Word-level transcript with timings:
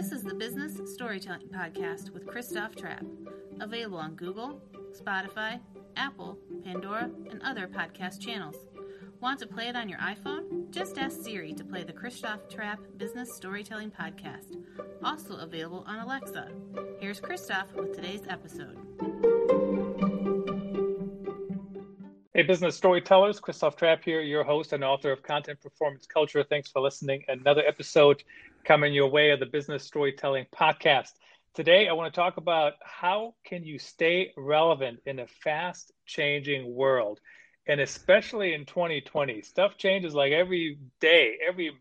This 0.00 0.12
is 0.12 0.22
the 0.22 0.32
Business 0.32 0.80
Storytelling 0.94 1.48
Podcast 1.48 2.08
with 2.14 2.26
Christoph 2.26 2.74
Trappe, 2.74 3.04
available 3.60 3.98
on 3.98 4.14
Google, 4.14 4.58
Spotify, 4.98 5.60
Apple, 5.94 6.38
Pandora, 6.64 7.10
and 7.30 7.38
other 7.42 7.68
podcast 7.68 8.18
channels. 8.18 8.56
Want 9.20 9.38
to 9.40 9.46
play 9.46 9.68
it 9.68 9.76
on 9.76 9.90
your 9.90 9.98
iPhone? 9.98 10.70
Just 10.70 10.96
ask 10.96 11.22
Siri 11.22 11.52
to 11.52 11.64
play 11.64 11.84
the 11.84 11.92
Christoph 11.92 12.48
Trappe 12.48 12.80
Business 12.96 13.36
Storytelling 13.36 13.90
Podcast, 13.90 14.56
also 15.04 15.36
available 15.36 15.84
on 15.86 15.98
Alexa. 15.98 16.48
Here's 16.98 17.20
Christoph 17.20 17.70
with 17.74 17.94
today's 17.94 18.22
episode. 18.26 18.78
Hey, 22.32 22.44
business 22.44 22.74
storytellers, 22.74 23.38
Christoph 23.38 23.76
Trappe 23.76 24.02
here, 24.02 24.22
your 24.22 24.44
host 24.44 24.72
and 24.72 24.82
author 24.82 25.12
of 25.12 25.22
Content 25.22 25.60
Performance 25.60 26.06
Culture. 26.06 26.42
Thanks 26.42 26.70
for 26.70 26.80
listening. 26.80 27.22
Another 27.28 27.62
episode 27.66 28.24
coming 28.64 28.92
your 28.92 29.08
way 29.08 29.30
of 29.30 29.40
the 29.40 29.46
Business 29.46 29.84
Storytelling 29.84 30.46
Podcast. 30.54 31.12
Today, 31.54 31.88
I 31.88 31.92
want 31.92 32.12
to 32.12 32.20
talk 32.20 32.36
about 32.36 32.74
how 32.82 33.34
can 33.44 33.64
you 33.64 33.78
stay 33.78 34.32
relevant 34.36 35.00
in 35.06 35.18
a 35.18 35.26
fast 35.26 35.92
changing 36.06 36.74
world, 36.74 37.20
and 37.66 37.80
especially 37.80 38.54
in 38.54 38.64
2020. 38.66 39.42
Stuff 39.42 39.76
changes 39.76 40.14
like 40.14 40.32
every 40.32 40.78
day, 41.00 41.38
every 41.46 41.72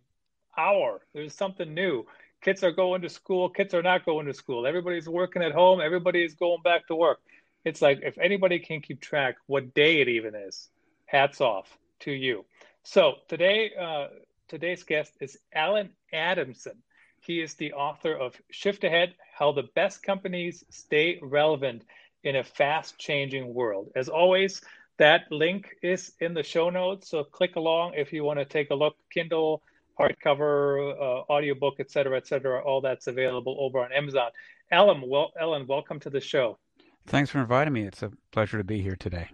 hour. 0.58 1.02
There's 1.14 1.36
something 1.36 1.74
new. 1.74 2.06
Kids 2.42 2.64
are 2.64 2.72
going 2.72 3.02
to 3.02 3.10
school. 3.10 3.50
Kids 3.50 3.74
are 3.74 3.84
not 3.84 4.06
going 4.06 4.26
to 4.26 4.34
school. 4.34 4.66
Everybody's 4.66 5.10
working 5.10 5.44
at 5.44 5.52
home. 5.52 5.82
Everybody 5.82 6.24
is 6.24 6.34
going 6.36 6.62
back 6.64 6.88
to 6.88 6.96
work 6.96 7.20
it's 7.66 7.82
like 7.82 8.00
if 8.04 8.18
anybody 8.18 8.60
can 8.60 8.82
keep 8.82 9.02
track 9.02 9.36
what 9.48 9.74
day 9.74 10.02
it 10.02 10.08
even 10.08 10.36
is, 10.36 10.70
hats 11.06 11.42
off 11.42 11.78
to 12.02 12.12
you. 12.12 12.46
So 12.84 13.16
today, 13.28 13.72
uh, 13.80 14.08
today's 14.50 14.84
guest 14.84 15.14
is 15.22 15.38
Allen 15.54 15.92
Adamson. 16.12 16.74
He 17.22 17.40
is 17.40 17.54
the 17.54 17.74
author 17.74 18.14
of 18.14 18.36
Shift 18.50 18.84
Ahead: 18.84 19.14
How 19.34 19.52
the 19.52 19.70
Best 19.76 20.02
Companies 20.04 20.66
Stay 20.70 21.20
Relevant 21.22 21.84
in 22.24 22.36
a 22.36 22.44
Fast-Changing 22.44 23.54
World. 23.54 23.92
As 23.96 24.10
always, 24.10 24.62
that 24.98 25.32
link 25.32 25.76
is 25.82 26.14
in 26.20 26.34
the 26.34 26.44
show 26.44 26.70
notes, 26.70 27.10
so 27.10 27.24
click 27.24 27.56
along 27.56 27.94
if 27.94 28.12
you 28.12 28.24
want 28.24 28.40
to 28.40 28.46
take 28.46 28.72
a 28.72 28.76
look. 28.76 28.98
Kindle, 29.14 29.62
hardcover, 29.98 30.94
uh, 31.00 31.32
audiobook, 31.32 31.80
etc., 31.80 32.18
etc. 32.18 32.62
All 32.64 32.82
that's 32.82 33.08
available 33.08 33.56
over 33.60 33.80
on 33.80 33.92
Amazon. 33.94 34.32
Allen, 34.72 35.04
well, 35.06 35.32
Ellen, 35.40 35.68
welcome 35.68 36.00
to 36.02 36.10
the 36.10 36.20
show. 36.20 36.58
Thanks 37.06 37.30
for 37.30 37.40
inviting 37.40 37.74
me. 37.74 37.84
It's 37.84 38.02
a 38.02 38.12
pleasure 38.32 38.58
to 38.58 38.64
be 38.64 38.82
here 38.82 38.96
today. 38.96 39.30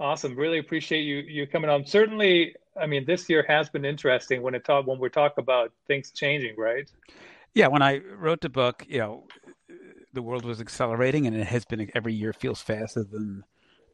Awesome. 0.00 0.34
Really 0.34 0.58
appreciate 0.58 1.02
you 1.02 1.18
you 1.18 1.46
coming 1.46 1.70
on. 1.70 1.86
Certainly, 1.86 2.56
I 2.80 2.86
mean, 2.86 3.04
this 3.04 3.28
year 3.28 3.44
has 3.48 3.68
been 3.68 3.84
interesting 3.84 4.42
when 4.42 4.54
it 4.54 4.64
talk 4.64 4.86
when 4.86 4.98
we 4.98 5.08
talk 5.08 5.38
about 5.38 5.72
things 5.86 6.10
changing, 6.10 6.56
right? 6.56 6.90
Yeah, 7.54 7.68
when 7.68 7.82
I 7.82 8.00
wrote 8.18 8.40
the 8.40 8.48
book, 8.48 8.84
you 8.88 8.98
know, 8.98 9.26
the 10.12 10.22
world 10.22 10.44
was 10.44 10.60
accelerating, 10.60 11.26
and 11.26 11.36
it 11.36 11.46
has 11.46 11.64
been 11.64 11.90
every 11.94 12.14
year 12.14 12.32
feels 12.32 12.60
faster 12.60 13.04
than 13.04 13.44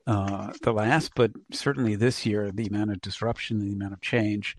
uh, 0.07 0.53
the 0.63 0.73
last. 0.73 1.13
But 1.15 1.33
certainly 1.53 1.95
this 1.95 2.25
year, 2.25 2.51
the 2.51 2.67
amount 2.67 2.91
of 2.91 3.01
disruption, 3.01 3.61
the 3.61 3.73
amount 3.73 3.93
of 3.93 4.01
change, 4.01 4.57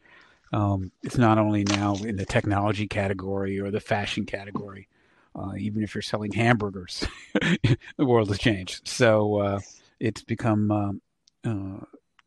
um, 0.54 0.92
it's 1.04 1.18
not 1.18 1.38
only 1.38 1.64
now 1.64 1.96
in 1.96 2.18
the 2.18 2.26
technology 2.26 2.88
category 2.88 3.60
or 3.60 3.72
the 3.72 3.80
fashion 3.80 4.26
category, 4.26 4.88
uh, 5.36 5.54
even 5.58 5.84
if 5.84 5.96
you're 5.96 6.02
selling 6.02 6.34
hamburgers, 6.34 7.06
the 7.34 8.06
world 8.06 8.28
has 8.28 8.38
changed. 8.38 8.88
So 8.88 9.40
uh, 9.40 9.60
it's 10.00 10.22
become 10.24 10.72
um, 10.72 11.02
uh, 11.46 11.86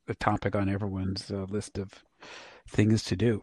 a 0.08 0.14
topic 0.14 0.54
on 0.54 0.68
everyone's 0.68 1.30
uh, 1.30 1.46
list 1.48 1.78
of 1.78 2.04
things 2.68 3.02
to 3.04 3.16
do. 3.16 3.42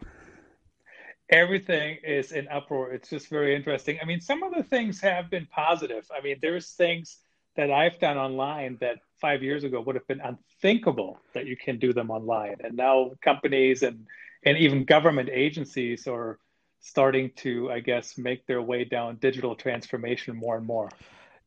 Everything 1.30 1.98
is 2.04 2.32
in 2.32 2.46
uproar. 2.48 2.92
It's 2.92 3.08
just 3.08 3.28
very 3.28 3.54
interesting. 3.54 3.98
I 4.02 4.04
mean, 4.04 4.20
some 4.20 4.42
of 4.42 4.52
the 4.54 4.62
things 4.62 5.00
have 5.00 5.30
been 5.30 5.46
positive. 5.46 6.06
I 6.16 6.20
mean, 6.20 6.36
there's 6.42 6.70
things 6.72 7.18
that 7.56 7.70
I've 7.70 7.98
done 7.98 8.18
online 8.18 8.76
that 8.80 8.98
five 9.20 9.42
years 9.42 9.64
ago 9.64 9.80
would 9.80 9.94
have 9.94 10.06
been 10.06 10.20
unthinkable 10.20 11.18
that 11.32 11.46
you 11.46 11.56
can 11.56 11.78
do 11.78 11.92
them 11.92 12.10
online. 12.10 12.56
And 12.62 12.76
now 12.76 13.12
companies 13.22 13.82
and 13.82 14.06
and 14.44 14.58
even 14.58 14.84
government 14.84 15.28
agencies 15.32 16.08
are 16.08 16.38
starting 16.80 17.30
to, 17.36 17.70
I 17.70 17.78
guess, 17.80 18.18
make 18.18 18.44
their 18.46 18.60
way 18.60 18.84
down 18.84 19.16
digital 19.16 19.54
transformation 19.54 20.36
more 20.36 20.56
and 20.56 20.66
more. 20.66 20.88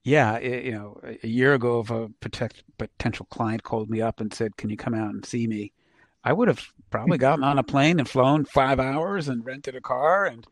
Yeah, 0.05 0.35
it, 0.38 0.66
you 0.66 0.71
know, 0.71 1.01
a 1.23 1.27
year 1.27 1.55
ago, 1.55 1.79
if 1.79 1.89
a 1.89 2.09
protect, 2.19 2.63
potential 2.77 3.25
client 3.31 3.63
called 3.63 3.89
me 3.89 4.01
up 4.01 4.21
and 4.21 4.31
said, 4.31 4.55
"Can 4.55 4.69
you 4.69 4.77
come 4.77 4.93
out 4.93 5.09
and 5.09 5.25
see 5.25 5.47
me?" 5.47 5.73
I 6.23 6.31
would 6.31 6.47
have 6.47 6.61
probably 6.91 7.17
gotten 7.17 7.43
on 7.43 7.57
a 7.57 7.63
plane 7.63 7.99
and 7.99 8.07
flown 8.07 8.45
five 8.45 8.79
hours 8.79 9.27
and 9.27 9.44
rented 9.44 9.75
a 9.75 9.81
car. 9.81 10.27
And 10.27 10.45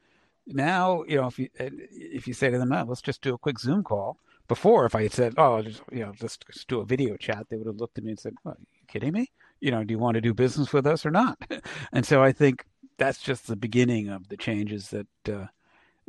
now, 0.48 1.04
you 1.08 1.18
know, 1.18 1.28
if 1.28 1.38
you 1.38 1.50
if 1.56 2.28
you 2.28 2.34
say 2.34 2.50
to 2.50 2.58
them, 2.58 2.72
oh, 2.74 2.84
"Let's 2.88 3.02
just 3.04 3.22
do 3.22 3.36
a 3.36 3.38
quick 3.38 3.60
Zoom 3.60 3.84
call," 3.84 4.18
before, 4.48 4.88
if 4.88 4.96
I 4.96 5.04
had 5.04 5.14
said, 5.14 5.36
"Oh, 5.38 5.62
just 5.62 5.84
you 5.92 6.00
know, 6.00 6.14
let's 6.20 6.38
just 6.52 6.68
do 6.68 6.80
a 6.80 6.86
video 6.86 7.16
chat," 7.16 7.46
they 7.50 7.58
would 7.58 7.68
have 7.68 7.78
looked 7.78 8.00
at 8.00 8.04
me 8.04 8.12
and 8.12 8.20
said, 8.20 8.34
"Are 8.46 8.58
you 8.60 8.88
kidding 8.88 9.14
me? 9.14 9.30
You 9.60 9.70
know, 9.70 9.84
do 9.84 9.92
you 9.92 10.00
want 10.00 10.16
to 10.16 10.22
do 10.22 10.34
business 10.34 10.74
with 10.74 10.88
us 10.88 11.06
or 11.06 11.12
not?" 11.12 11.38
and 11.94 12.08
so 12.08 12.24
I 12.24 12.32
think 12.32 12.66
that's 12.98 13.20
just 13.22 13.46
the 13.46 13.56
beginning 13.56 14.10
of 14.10 14.30
the 14.30 14.38
changes 14.38 14.90
that 14.90 15.08
uh, 15.32 15.46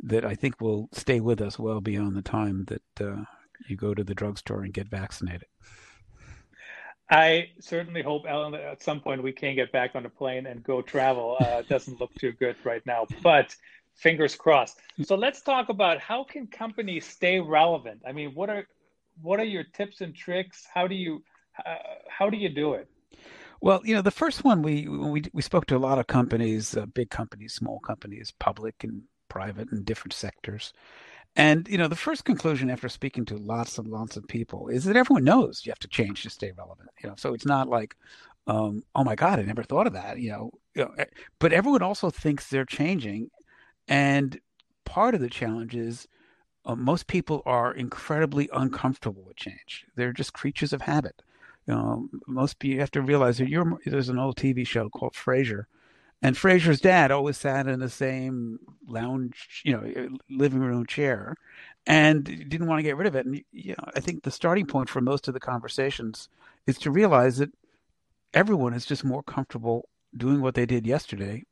that 0.01 0.25
I 0.25 0.33
think 0.33 0.59
will 0.59 0.89
stay 0.93 1.19
with 1.19 1.41
us 1.41 1.59
well 1.59 1.81
beyond 1.81 2.15
the 2.15 2.23
time 2.23 2.65
that 2.65 3.07
uh, 3.07 3.25
you 3.67 3.75
go 3.75 3.93
to 3.93 4.03
the 4.03 4.15
drugstore 4.15 4.63
and 4.63 4.73
get 4.73 4.87
vaccinated. 4.87 5.47
I 7.09 7.49
certainly 7.59 8.01
hope, 8.01 8.23
Ellen, 8.27 8.53
that 8.53 8.61
at 8.61 8.81
some 8.81 8.99
point 8.99 9.21
we 9.21 9.31
can 9.31 9.55
get 9.55 9.71
back 9.71 9.91
on 9.93 10.05
a 10.05 10.09
plane 10.09 10.47
and 10.47 10.63
go 10.63 10.81
travel. 10.81 11.37
Uh, 11.39 11.57
it 11.59 11.69
doesn't 11.69 11.99
look 11.99 12.13
too 12.15 12.31
good 12.31 12.55
right 12.63 12.83
now, 12.85 13.05
but 13.21 13.55
fingers 13.93 14.35
crossed. 14.35 14.79
So 15.03 15.15
let's 15.15 15.41
talk 15.41 15.69
about 15.69 15.99
how 15.99 16.23
can 16.23 16.47
companies 16.47 17.05
stay 17.05 17.39
relevant. 17.39 18.01
I 18.07 18.11
mean, 18.11 18.33
what 18.33 18.49
are 18.49 18.67
what 19.21 19.39
are 19.39 19.45
your 19.45 19.63
tips 19.63 20.01
and 20.01 20.15
tricks? 20.15 20.65
How 20.73 20.87
do 20.87 20.95
you 20.95 21.23
uh, 21.63 21.75
how 22.09 22.29
do 22.29 22.37
you 22.37 22.49
do 22.49 22.73
it? 22.73 22.89
Well, 23.61 23.81
you 23.83 23.95
know, 23.95 24.01
the 24.01 24.11
first 24.11 24.43
one 24.43 24.61
we 24.61 24.87
we 24.87 25.23
we 25.31 25.41
spoke 25.41 25.67
to 25.67 25.77
a 25.77 25.79
lot 25.79 25.99
of 25.99 26.07
companies, 26.07 26.75
uh, 26.75 26.85
big 26.87 27.09
companies, 27.09 27.53
small 27.53 27.79
companies, 27.79 28.33
public 28.39 28.83
and 28.83 29.03
private, 29.29 29.71
and 29.71 29.85
different 29.85 30.13
sectors. 30.13 30.73
And 31.35 31.67
you 31.67 31.77
know, 31.77 31.87
the 31.87 31.95
first 31.95 32.25
conclusion 32.25 32.69
after 32.69 32.89
speaking 32.89 33.25
to 33.25 33.37
lots 33.37 33.77
and 33.77 33.87
lots 33.87 34.17
of 34.17 34.27
people 34.27 34.69
is 34.69 34.85
that 34.85 34.95
everyone 34.95 35.23
knows 35.25 35.65
you 35.65 35.71
have 35.71 35.79
to 35.79 35.87
change 35.87 36.23
to 36.23 36.29
stay 36.29 36.51
relevant. 36.57 36.89
You 37.03 37.09
know, 37.09 37.15
so 37.17 37.33
it's 37.33 37.45
not 37.45 37.67
like, 37.67 37.95
um, 38.47 38.83
oh 38.95 39.03
my 39.03 39.15
God, 39.15 39.39
I 39.39 39.43
never 39.43 39.63
thought 39.63 39.87
of 39.87 39.93
that. 39.93 40.19
You 40.19 40.31
know, 40.31 40.51
you 40.75 40.83
know, 40.83 40.91
eh, 40.97 41.05
but 41.39 41.53
everyone 41.53 41.81
also 41.81 42.09
thinks 42.09 42.47
they're 42.49 42.65
changing, 42.65 43.29
and 43.87 44.39
part 44.85 45.15
of 45.15 45.21
the 45.21 45.29
challenge 45.29 45.75
is 45.75 46.07
uh, 46.65 46.75
most 46.75 47.07
people 47.07 47.43
are 47.45 47.73
incredibly 47.73 48.49
uncomfortable 48.53 49.23
with 49.25 49.37
change. 49.37 49.85
They're 49.95 50.13
just 50.13 50.33
creatures 50.33 50.73
of 50.73 50.81
habit 50.83 51.21
you 51.67 51.73
know, 51.73 52.09
most 52.27 52.63
you 52.63 52.79
have 52.79 52.91
to 52.91 53.01
realize 53.01 53.37
that 53.39 53.49
you're 53.49 53.79
there's 53.85 54.09
an 54.09 54.19
old 54.19 54.37
TV 54.37 54.65
show 54.67 54.89
called 54.89 55.13
Frasier, 55.13 55.65
and 56.21 56.35
Frasier's 56.35 56.81
dad 56.81 57.11
always 57.11 57.37
sat 57.37 57.67
in 57.67 57.79
the 57.79 57.89
same 57.89 58.59
lounge, 58.87 59.61
you 59.63 59.73
know, 59.73 59.83
eh, 59.83 60.07
living 60.29 60.59
room 60.59 60.85
chair, 60.85 61.35
and 61.85 62.23
didn't 62.23 62.67
want 62.67 62.79
to 62.79 62.83
get 62.83 62.97
rid 62.97 63.07
of 63.07 63.15
it. 63.15 63.25
And 63.25 63.41
you 63.51 63.75
know, 63.77 63.89
I 63.95 63.99
think 63.99 64.23
the 64.23 64.31
starting 64.31 64.65
point 64.65 64.89
for 64.89 65.01
most 65.01 65.27
of 65.27 65.33
the 65.33 65.39
conversations 65.39 66.29
is 66.67 66.77
to 66.79 66.91
realize 66.91 67.37
that 67.37 67.51
everyone 68.33 68.73
is 68.73 68.85
just 68.85 69.03
more 69.03 69.23
comfortable 69.23 69.89
doing 70.15 70.41
what 70.41 70.55
they 70.55 70.65
did 70.65 70.87
yesterday 70.87 71.43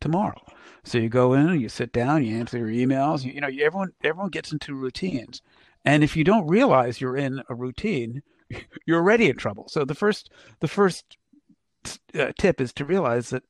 tomorrow. 0.00 0.40
So 0.84 0.98
you 0.98 1.08
go 1.08 1.34
in, 1.34 1.60
you 1.60 1.68
sit 1.68 1.92
down, 1.92 2.24
you 2.24 2.36
answer 2.36 2.58
your 2.58 2.68
emails. 2.68 3.24
You, 3.24 3.32
you 3.32 3.40
know, 3.40 3.48
everyone 3.48 3.92
everyone 4.02 4.30
gets 4.30 4.52
into 4.52 4.74
routines, 4.74 5.42
and 5.84 6.02
if 6.02 6.16
you 6.16 6.24
don't 6.24 6.48
realize 6.48 7.00
you're 7.00 7.16
in 7.16 7.42
a 7.48 7.54
routine 7.54 8.22
you're 8.86 8.98
already 8.98 9.28
in 9.28 9.36
trouble. 9.36 9.68
So 9.68 9.84
the 9.84 9.94
first 9.94 10.30
the 10.60 10.68
first 10.68 11.16
uh, 12.18 12.32
tip 12.38 12.60
is 12.60 12.72
to 12.74 12.84
realize 12.84 13.30
that 13.30 13.42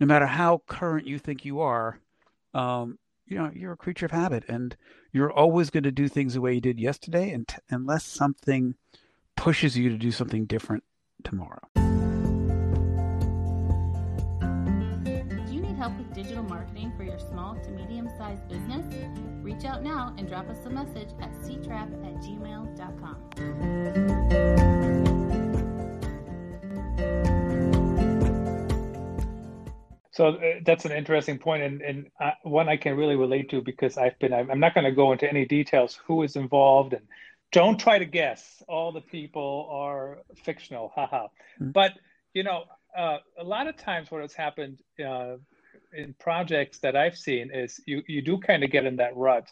no 0.00 0.06
matter 0.06 0.26
how 0.26 0.62
current 0.66 1.06
you 1.06 1.18
think 1.18 1.44
you 1.44 1.60
are, 1.60 1.98
um, 2.52 2.98
you 3.26 3.38
know 3.38 3.50
you're 3.54 3.72
a 3.72 3.76
creature 3.76 4.06
of 4.06 4.12
habit, 4.12 4.44
and 4.48 4.76
you're 5.12 5.32
always 5.32 5.70
going 5.70 5.84
to 5.84 5.92
do 5.92 6.08
things 6.08 6.34
the 6.34 6.40
way 6.40 6.54
you 6.54 6.60
did 6.60 6.78
yesterday, 6.78 7.30
and 7.30 7.48
t- 7.48 7.56
unless 7.70 8.04
something 8.04 8.74
pushes 9.36 9.76
you 9.76 9.88
to 9.90 9.96
do 9.96 10.10
something 10.10 10.44
different 10.46 10.84
tomorrow. 11.22 11.62
Do 11.74 11.82
you 15.50 15.60
need 15.60 15.76
help 15.76 15.96
with 15.96 16.12
digital 16.14 16.42
marketing 16.44 16.92
for 16.96 17.04
your 17.04 17.18
small 17.18 17.56
to 17.56 17.70
medium 17.70 18.08
sized 18.18 18.46
business? 18.48 18.84
Reach 19.42 19.64
out 19.64 19.82
now 19.82 20.14
and 20.18 20.28
drop 20.28 20.48
us 20.48 20.64
a 20.66 20.70
message 20.70 21.10
at 21.20 21.32
ctrappe 21.42 21.92
at 22.06 22.14
gmail.com. 22.22 23.24
So 30.14 30.28
uh, 30.28 30.40
that's 30.64 30.84
an 30.84 30.92
interesting 30.92 31.38
point, 31.38 31.64
and, 31.64 31.82
and 31.82 32.06
uh, 32.20 32.30
one 32.44 32.68
I 32.68 32.76
can 32.76 32.96
really 32.96 33.16
relate 33.16 33.50
to 33.50 33.60
because 33.60 33.98
I've 33.98 34.16
been. 34.20 34.32
I'm 34.32 34.60
not 34.60 34.72
going 34.72 34.84
to 34.84 34.92
go 34.92 35.10
into 35.10 35.28
any 35.28 35.44
details 35.44 35.98
who 36.06 36.22
is 36.22 36.36
involved, 36.36 36.92
and 36.92 37.02
don't 37.50 37.78
try 37.80 37.98
to 37.98 38.04
guess. 38.04 38.62
All 38.68 38.92
the 38.92 39.00
people 39.00 39.68
are 39.72 40.18
fictional, 40.44 40.92
haha. 40.94 41.26
Mm-hmm. 41.60 41.72
But 41.72 41.94
you 42.32 42.44
know, 42.44 42.62
uh, 42.96 43.18
a 43.36 43.42
lot 43.42 43.66
of 43.66 43.76
times 43.76 44.08
what 44.12 44.22
has 44.22 44.34
happened 44.34 44.78
uh, 45.04 45.38
in 45.92 46.14
projects 46.20 46.78
that 46.78 46.94
I've 46.94 47.18
seen 47.18 47.50
is 47.52 47.80
you 47.84 48.04
you 48.06 48.22
do 48.22 48.38
kind 48.38 48.62
of 48.62 48.70
get 48.70 48.86
in 48.86 48.96
that 48.96 49.16
rut, 49.16 49.50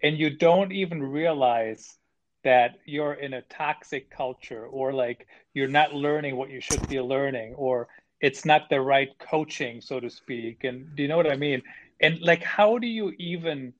and 0.00 0.16
you 0.16 0.30
don't 0.30 0.70
even 0.70 1.02
realize 1.02 1.98
that 2.44 2.76
you're 2.84 3.14
in 3.14 3.34
a 3.34 3.42
toxic 3.42 4.10
culture 4.10 4.64
or 4.64 4.92
like 4.92 5.26
you're 5.54 5.66
not 5.66 5.92
learning 5.92 6.36
what 6.36 6.50
you 6.50 6.60
should 6.60 6.86
be 6.88 7.00
learning 7.00 7.54
or 7.54 7.88
it's 8.20 8.44
not 8.44 8.70
the 8.70 8.80
right 8.80 9.10
coaching 9.18 9.80
so 9.80 10.00
to 10.00 10.08
speak. 10.10 10.64
And 10.64 10.94
do 10.96 11.02
you 11.02 11.08
know 11.08 11.16
what 11.16 11.30
i 11.30 11.36
mean? 11.36 11.62
And 12.00 12.20
like 12.20 12.42
how 12.42 12.78
do 12.78 12.86
you 12.86 13.12
even 13.18 13.72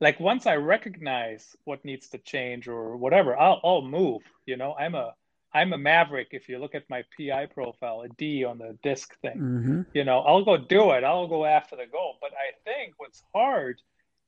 like 0.00 0.18
once 0.20 0.46
i 0.46 0.54
recognize 0.56 1.56
what 1.64 1.84
needs 1.84 2.08
to 2.10 2.18
change 2.18 2.68
or 2.68 2.96
whatever 2.96 3.36
i'll, 3.38 3.60
I'll 3.64 3.82
move 3.82 4.22
you 4.46 4.56
know? 4.56 4.74
I'm 4.78 4.94
a 4.94 5.14
i'm 5.54 5.72
a 5.72 5.78
maverick 5.78 6.28
if 6.32 6.48
you 6.48 6.58
look 6.58 6.74
at 6.74 6.84
my 6.88 7.02
pi 7.16 7.46
profile 7.46 8.02
a 8.02 8.08
d 8.08 8.44
on 8.44 8.58
the 8.58 8.78
disc 8.82 9.18
thing. 9.20 9.38
Mm-hmm. 9.38 9.80
you 9.94 10.04
know 10.04 10.20
i'll 10.20 10.44
go 10.44 10.56
do 10.56 10.92
it. 10.92 11.04
I'll 11.04 11.28
go 11.28 11.44
after 11.44 11.76
the 11.76 11.86
goal. 11.90 12.16
But 12.20 12.30
i 12.32 12.48
think 12.64 12.94
what's 12.98 13.22
hard 13.34 13.80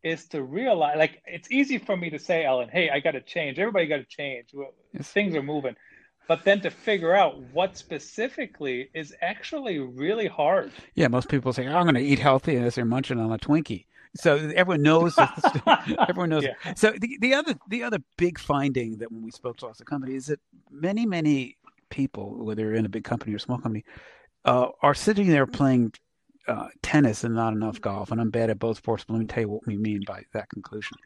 is 0.03 0.27
to 0.29 0.43
realize 0.43 0.97
like 0.97 1.23
it's 1.27 1.51
easy 1.51 1.77
for 1.79 1.97
me 1.97 2.09
to 2.11 2.19
say 2.19 2.45
ellen 2.45 2.69
hey 2.73 2.91
i 2.91 3.01
got 3.01 3.13
to 3.13 3.21
change. 3.21 3.59
Everybody 3.59 3.87
got 3.87 3.99
to 3.99 4.05
change 4.05 4.49
Yes. 4.93 5.09
things 5.13 5.37
are 5.37 5.43
moving 5.43 5.77
but 6.29 6.45
then 6.45 6.61
to 6.61 6.71
figure 6.71 7.15
out 7.15 7.41
what 7.53 7.77
specifically 7.77 8.91
is 8.95 9.15
actually 9.21 9.79
really 9.79 10.27
hard 10.27 10.73
Yeah, 10.95 11.09
most 11.09 11.29
people 11.29 11.53
say, 11.53 11.67
"I'm 11.67 11.85
going 11.85 11.95
to 11.95 12.01
eat 12.01 12.19
healthy," 12.19 12.57
as 12.57 12.75
they're 12.75 12.85
munching 12.85 13.19
on 13.19 13.33
a 13.33 13.39
Twinkie. 13.39 13.87
So 14.17 14.37
everyone 14.57 14.83
knows. 14.83 15.17
everyone 16.09 16.31
knows. 16.31 16.45
Yeah. 16.45 16.75
So 16.75 16.93
the, 16.93 17.17
the 17.21 17.35
other 17.35 17.55
the 17.69 17.83
other 17.83 17.99
big 18.17 18.39
finding 18.39 18.99
that 18.99 19.13
when 19.13 19.23
we 19.23 19.31
spoke 19.31 19.59
to 19.59 19.67
lots 19.67 19.81
of 19.81 19.87
companies 19.87 20.23
is 20.23 20.27
that 20.27 20.41
many 20.71 21.07
many 21.07 21.57
people, 21.91 22.45
whether 22.45 22.63
you're 22.63 22.75
in 22.75 22.87
a 22.87 22.91
big 22.91 23.05
company 23.05 23.35
or 23.35 23.39
small 23.39 23.59
company, 23.59 23.85
uh, 24.45 24.69
are 24.83 24.95
sitting 24.95 25.29
there 25.29 25.47
playing 25.47 25.93
uh, 26.49 26.69
tennis 26.83 27.25
and 27.25 27.35
not 27.35 27.53
enough 27.53 27.81
golf. 27.81 28.11
And 28.11 28.21
I'm 28.21 28.31
bad 28.31 28.51
at 28.51 28.59
both 28.59 28.79
sports, 28.79 29.05
but 29.05 29.15
let 29.15 29.21
me 29.21 29.27
tell 29.27 29.43
you 29.43 29.49
what 29.49 29.67
we 29.67 29.77
mean 29.77 30.03
by 30.07 30.25
that 30.33 30.49
conclusion. 30.49 30.97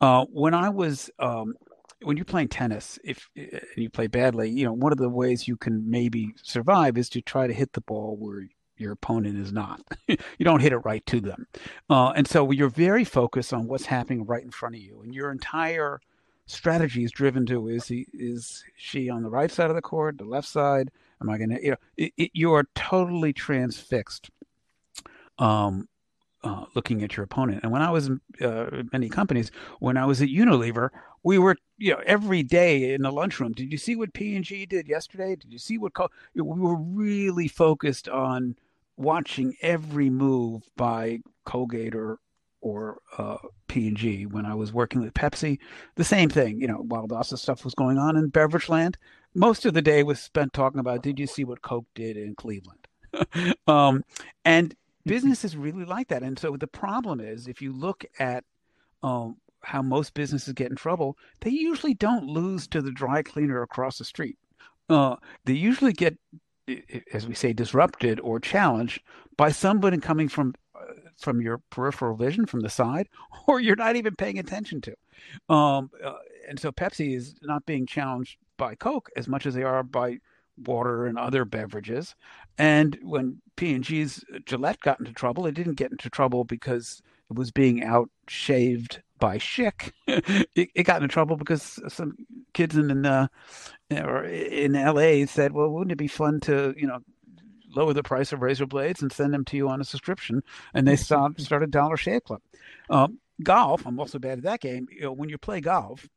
Uh, 0.00 0.24
when 0.26 0.54
I 0.54 0.68
was 0.68 1.10
um, 1.18 1.54
when 2.02 2.16
you're 2.16 2.24
playing 2.24 2.48
tennis, 2.48 2.98
if 3.04 3.28
and 3.36 3.60
you 3.76 3.90
play 3.90 4.06
badly, 4.06 4.50
you 4.50 4.64
know 4.64 4.72
one 4.72 4.92
of 4.92 4.98
the 4.98 5.08
ways 5.08 5.48
you 5.48 5.56
can 5.56 5.90
maybe 5.90 6.34
survive 6.42 6.96
is 6.96 7.08
to 7.10 7.20
try 7.20 7.46
to 7.46 7.52
hit 7.52 7.72
the 7.72 7.80
ball 7.80 8.16
where 8.16 8.48
your 8.76 8.92
opponent 8.92 9.38
is 9.38 9.52
not. 9.52 9.80
you 10.08 10.16
don't 10.40 10.60
hit 10.60 10.72
it 10.72 10.78
right 10.78 11.04
to 11.06 11.20
them, 11.20 11.46
uh, 11.90 12.10
and 12.10 12.26
so 12.26 12.50
you're 12.50 12.68
very 12.68 13.04
focused 13.04 13.52
on 13.52 13.66
what's 13.66 13.86
happening 13.86 14.24
right 14.24 14.42
in 14.42 14.50
front 14.50 14.74
of 14.74 14.80
you, 14.80 15.00
and 15.02 15.14
your 15.14 15.30
entire 15.30 16.00
strategy 16.46 17.04
is 17.04 17.12
driven 17.12 17.44
to 17.44 17.68
is 17.68 17.86
he 17.86 18.06
is 18.12 18.64
she 18.76 19.10
on 19.10 19.22
the 19.22 19.30
right 19.30 19.50
side 19.50 19.70
of 19.70 19.76
the 19.76 19.82
court, 19.82 20.18
the 20.18 20.24
left 20.24 20.48
side? 20.48 20.90
Am 21.20 21.28
I 21.28 21.36
going 21.36 21.50
to? 21.50 21.62
You 21.62 21.70
know, 21.72 21.76
it, 21.96 22.12
it, 22.16 22.30
you 22.32 22.52
are 22.52 22.64
totally 22.74 23.32
transfixed. 23.32 24.30
Um, 25.38 25.88
uh, 26.44 26.64
looking 26.74 27.02
at 27.02 27.16
your 27.16 27.24
opponent. 27.24 27.60
And 27.62 27.72
when 27.72 27.82
I 27.82 27.90
was 27.90 28.06
in 28.06 28.20
uh, 28.40 28.82
many 28.92 29.08
companies, 29.08 29.50
when 29.80 29.96
I 29.96 30.04
was 30.06 30.22
at 30.22 30.28
Unilever, 30.28 30.90
we 31.22 31.38
were, 31.38 31.56
you 31.78 31.92
know, 31.92 32.02
every 32.06 32.42
day 32.42 32.94
in 32.94 33.02
the 33.02 33.10
lunchroom. 33.10 33.52
Did 33.52 33.72
you 33.72 33.78
see 33.78 33.96
what 33.96 34.12
P 34.12 34.36
and 34.36 34.44
G 34.44 34.66
did 34.66 34.88
yesterday? 34.88 35.36
Did 35.36 35.52
you 35.52 35.58
see 35.58 35.78
what 35.78 35.94
Co-? 35.94 36.10
we 36.34 36.42
were 36.42 36.76
really 36.76 37.48
focused 37.48 38.08
on 38.08 38.56
watching 38.96 39.54
every 39.62 40.10
move 40.10 40.68
by 40.76 41.20
Colgate 41.44 41.94
or 41.94 42.18
or 42.60 42.98
uh, 43.16 43.36
P 43.68 43.88
and 43.88 43.96
G. 43.96 44.26
When 44.26 44.44
I 44.44 44.54
was 44.54 44.72
working 44.72 45.00
with 45.00 45.14
Pepsi, 45.14 45.58
the 45.94 46.04
same 46.04 46.28
thing. 46.28 46.60
You 46.60 46.68
know, 46.68 46.84
while 46.86 47.06
lots 47.08 47.32
of 47.32 47.40
stuff 47.40 47.64
was 47.64 47.74
going 47.74 47.98
on 47.98 48.16
in 48.16 48.28
beverage 48.28 48.68
land, 48.68 48.98
most 49.34 49.64
of 49.66 49.74
the 49.74 49.82
day 49.82 50.02
was 50.02 50.20
spent 50.20 50.52
talking 50.52 50.80
about. 50.80 51.02
Did 51.02 51.18
you 51.18 51.26
see 51.26 51.44
what 51.44 51.62
Coke 51.62 51.86
did 51.94 52.16
in 52.16 52.34
Cleveland? 52.34 52.86
um, 53.66 54.04
and 54.44 54.74
businesses 55.08 55.56
really 55.56 55.84
like 55.84 56.08
that. 56.08 56.22
And 56.22 56.38
so 56.38 56.56
the 56.56 56.66
problem 56.66 57.20
is, 57.20 57.48
if 57.48 57.60
you 57.62 57.72
look 57.72 58.04
at 58.18 58.44
um, 59.02 59.36
how 59.62 59.82
most 59.82 60.14
businesses 60.14 60.54
get 60.54 60.70
in 60.70 60.76
trouble, 60.76 61.16
they 61.40 61.50
usually 61.50 61.94
don't 61.94 62.26
lose 62.26 62.66
to 62.68 62.80
the 62.82 62.92
dry 62.92 63.22
cleaner 63.22 63.62
across 63.62 63.98
the 63.98 64.04
street. 64.04 64.38
Uh, 64.88 65.16
they 65.44 65.52
usually 65.52 65.92
get, 65.92 66.16
as 67.12 67.26
we 67.26 67.34
say, 67.34 67.52
disrupted 67.52 68.20
or 68.20 68.40
challenged 68.40 69.02
by 69.36 69.50
somebody 69.50 69.98
coming 69.98 70.28
from 70.28 70.54
uh, 70.74 70.94
from 71.18 71.40
your 71.40 71.58
peripheral 71.70 72.16
vision 72.16 72.46
from 72.46 72.60
the 72.60 72.70
side, 72.70 73.08
or 73.46 73.60
you're 73.60 73.76
not 73.76 73.96
even 73.96 74.14
paying 74.14 74.38
attention 74.38 74.80
to. 74.80 74.94
Um, 75.52 75.90
uh, 76.04 76.14
and 76.48 76.58
so 76.58 76.72
Pepsi 76.72 77.14
is 77.14 77.34
not 77.42 77.66
being 77.66 77.86
challenged 77.86 78.38
by 78.56 78.74
Coke 78.74 79.10
as 79.16 79.28
much 79.28 79.44
as 79.44 79.54
they 79.54 79.62
are 79.62 79.82
by 79.82 80.18
water 80.64 81.06
and 81.06 81.18
other 81.18 81.44
beverages. 81.44 82.14
And 82.56 82.98
when 83.02 83.40
P&G's 83.56 84.24
Gillette 84.46 84.80
got 84.80 84.98
into 84.98 85.12
trouble, 85.12 85.46
it 85.46 85.54
didn't 85.54 85.74
get 85.74 85.90
into 85.90 86.10
trouble 86.10 86.44
because 86.44 87.02
it 87.30 87.36
was 87.36 87.50
being 87.50 87.82
out 87.82 88.10
shaved 88.26 89.02
by 89.18 89.38
Schick. 89.38 89.92
it, 90.06 90.70
it, 90.74 90.84
got 90.84 91.02
into 91.02 91.12
trouble 91.12 91.36
because 91.36 91.80
some 91.88 92.16
kids 92.54 92.76
in 92.76 93.04
uh, 93.04 93.28
or 93.90 94.24
in 94.24 94.72
LA 94.72 95.26
said, 95.26 95.52
"Well, 95.52 95.70
wouldn't 95.70 95.92
it 95.92 95.98
be 95.98 96.08
fun 96.08 96.40
to, 96.40 96.74
you 96.76 96.86
know, 96.86 97.00
lower 97.74 97.92
the 97.92 98.02
price 98.02 98.32
of 98.32 98.42
razor 98.42 98.66
blades 98.66 99.02
and 99.02 99.12
send 99.12 99.34
them 99.34 99.44
to 99.46 99.56
you 99.56 99.68
on 99.68 99.80
a 99.80 99.84
subscription?" 99.84 100.42
And 100.74 100.86
they 100.86 100.96
start, 100.96 101.40
started 101.40 101.70
Dollar 101.70 101.96
Shave 101.96 102.24
Club. 102.24 102.40
Um, 102.90 103.18
golf, 103.42 103.86
I'm 103.86 104.00
also 104.00 104.18
bad 104.18 104.38
at 104.38 104.44
that 104.44 104.60
game. 104.60 104.88
You 104.90 105.02
know, 105.02 105.12
when 105.12 105.28
you 105.28 105.38
play 105.38 105.60
golf, 105.60 106.08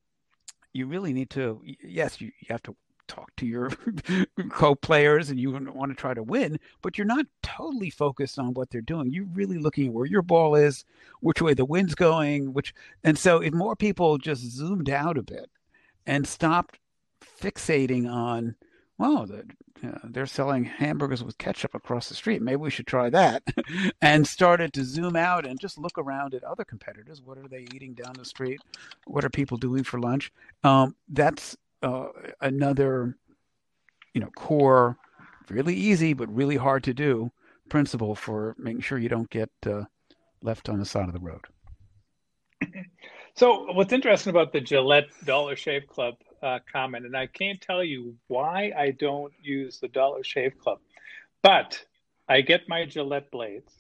you 0.74 0.88
really 0.88 1.14
need 1.14 1.30
to. 1.32 1.62
Yes, 1.84 2.22
you, 2.22 2.28
you 2.28 2.48
have 2.50 2.64
to 2.64 2.76
talk 3.12 3.36
to 3.38 3.46
your 3.46 3.72
co-players 4.50 5.30
and 5.30 5.40
you 5.40 5.52
want 5.52 5.92
to 5.92 5.96
try 5.96 6.14
to 6.14 6.24
win, 6.24 6.60
but 6.82 6.98
you're 6.98 7.06
not 7.06 7.26
totally 7.44 7.90
focused 7.90 8.40
on 8.40 8.54
what 8.54 8.70
they're 8.70 8.82
doing. 8.82 9.12
You're 9.12 9.26
really 9.26 9.58
looking 9.58 9.88
at 9.88 9.94
where 9.94 10.06
your 10.06 10.22
ball 10.22 10.56
is, 10.56 10.86
which 11.20 11.42
way 11.42 11.54
the 11.54 11.66
wind's 11.66 11.96
going, 11.96 12.54
which 12.54 12.74
and 13.04 13.18
so 13.18 13.42
if 13.42 13.54
more 13.54 13.76
people 13.76 14.18
just 14.18 14.44
zoomed 14.44 14.90
out 14.90 15.18
a 15.18 15.24
bit 15.24 15.50
and 16.06 16.26
stopped 16.26 16.80
fixating 17.22 18.10
on, 18.10 18.56
well, 18.98 19.26
the, 19.26 19.44
uh, 19.84 19.98
they're 20.04 20.26
selling 20.26 20.64
hamburgers 20.64 21.24
with 21.24 21.38
ketchup 21.38 21.74
across 21.76 22.08
the 22.08 22.16
street. 22.16 22.42
Maybe 22.42 22.58
we 22.58 22.70
should 22.70 22.88
try 22.88 23.10
that. 23.10 23.44
and 24.02 24.26
started 24.26 24.74
to 24.74 24.84
zoom 24.84 25.16
out 25.16 25.46
and 25.46 25.60
just 25.60 25.78
look 25.78 25.98
around 25.98 26.34
at 26.34 26.44
other 26.44 26.64
competitors. 26.64 27.22
What 27.22 27.38
are 27.38 27.48
they 27.48 27.68
eating 27.74 27.94
down 27.94 28.14
the 28.18 28.26
street? 28.26 28.62
What 29.06 29.26
are 29.26 29.30
people 29.30 29.58
doing 29.58 29.84
for 29.84 30.00
lunch? 30.00 30.32
Um, 30.64 30.96
that's 31.10 31.58
uh, 31.82 32.08
another, 32.42 33.18
you 34.14 34.22
know, 34.22 34.30
core, 34.36 34.98
really 35.50 35.76
easy 35.76 36.14
but 36.14 36.34
really 36.34 36.56
hard 36.56 36.84
to 36.84 36.94
do 36.94 37.32
principle 37.70 38.16
for 38.16 38.56
making 38.60 38.82
sure 38.82 38.98
you 38.98 39.10
don't 39.10 39.30
get 39.30 39.50
uh, 39.66 39.84
left 40.42 40.70
on 40.70 40.78
the 40.78 40.86
side 40.86 41.08
of 41.08 41.14
the 41.14 41.20
road. 41.20 41.46
So, 43.34 43.72
what's 43.72 43.94
interesting 43.94 44.30
about 44.30 44.52
the 44.52 44.60
Gillette 44.60 45.08
Dollar 45.24 45.56
Shave 45.56 45.88
Club 45.88 46.16
uh, 46.44 46.60
comment, 46.72 47.06
and 47.06 47.16
I 47.16 47.28
can't 47.28 47.62
tell 47.62 47.82
you 47.82 48.14
why 48.28 48.74
I 48.78 48.92
don't 48.92 49.32
use 49.42 49.80
the 49.80 49.88
Dollar 49.88 50.22
Shave 50.22 50.60
Club, 50.60 50.80
but 51.42 51.82
I 52.28 52.42
get 52.42 52.68
my 52.68 52.86
Gillette 52.86 53.32
blades. 53.32 53.72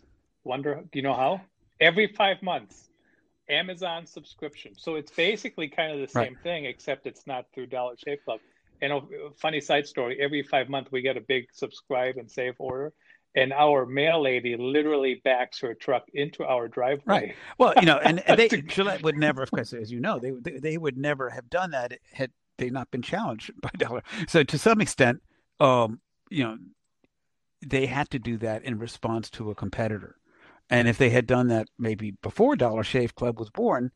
Wonder, 0.45 0.75
do 0.75 0.97
you 0.97 1.03
know 1.03 1.13
how? 1.13 1.41
Every 1.81 2.07
five 2.07 2.41
months. 2.41 2.89
Amazon 3.51 4.05
subscription. 4.05 4.73
So 4.77 4.95
it's 4.95 5.11
basically 5.11 5.67
kind 5.67 5.91
of 5.91 5.99
the 5.99 6.07
same 6.07 6.33
right. 6.33 6.43
thing, 6.43 6.65
except 6.65 7.05
it's 7.05 7.27
not 7.27 7.45
through 7.53 7.67
Dollar 7.67 7.95
Shave 7.97 8.23
Club. 8.25 8.39
And 8.81 8.93
a 8.93 9.01
funny 9.37 9.61
side 9.61 9.85
story: 9.85 10.17
every 10.19 10.41
five 10.41 10.69
months 10.69 10.91
we 10.91 11.01
get 11.01 11.17
a 11.17 11.21
big 11.21 11.45
subscribe 11.53 12.17
and 12.17 12.31
save 12.31 12.55
order, 12.57 12.93
and 13.35 13.53
our 13.53 13.85
mail 13.85 14.21
lady 14.23 14.57
literally 14.57 15.21
backs 15.23 15.59
her 15.59 15.73
truck 15.73 16.03
into 16.13 16.43
our 16.43 16.67
driveway. 16.67 17.03
Right. 17.05 17.35
Well, 17.57 17.73
you 17.79 17.85
know, 17.85 17.97
and, 17.97 18.27
and 18.27 18.39
they 18.39 18.47
Gillette 18.49 19.03
would 19.03 19.17
never, 19.17 19.43
of 19.43 19.51
course, 19.51 19.73
as 19.73 19.91
you 19.91 19.99
know, 19.99 20.19
they, 20.19 20.31
they 20.31 20.57
they 20.57 20.77
would 20.77 20.97
never 20.97 21.29
have 21.29 21.49
done 21.49 21.71
that 21.71 21.99
had 22.11 22.31
they 22.57 22.69
not 22.69 22.91
been 22.91 23.01
challenged 23.01 23.51
by 23.61 23.69
Dollar. 23.77 24.03
So 24.27 24.43
to 24.43 24.57
some 24.57 24.81
extent, 24.81 25.21
um, 25.59 25.99
you 26.29 26.43
know, 26.43 26.57
they 27.65 27.85
had 27.85 28.09
to 28.11 28.19
do 28.19 28.37
that 28.37 28.63
in 28.63 28.79
response 28.79 29.29
to 29.31 29.51
a 29.51 29.55
competitor. 29.55 30.15
And 30.71 30.87
if 30.87 30.97
they 30.97 31.09
had 31.09 31.27
done 31.27 31.49
that 31.49 31.67
maybe 31.77 32.11
before 32.23 32.55
Dollar 32.55 32.83
Shave 32.83 33.13
Club 33.13 33.37
was 33.37 33.49
born, 33.49 33.91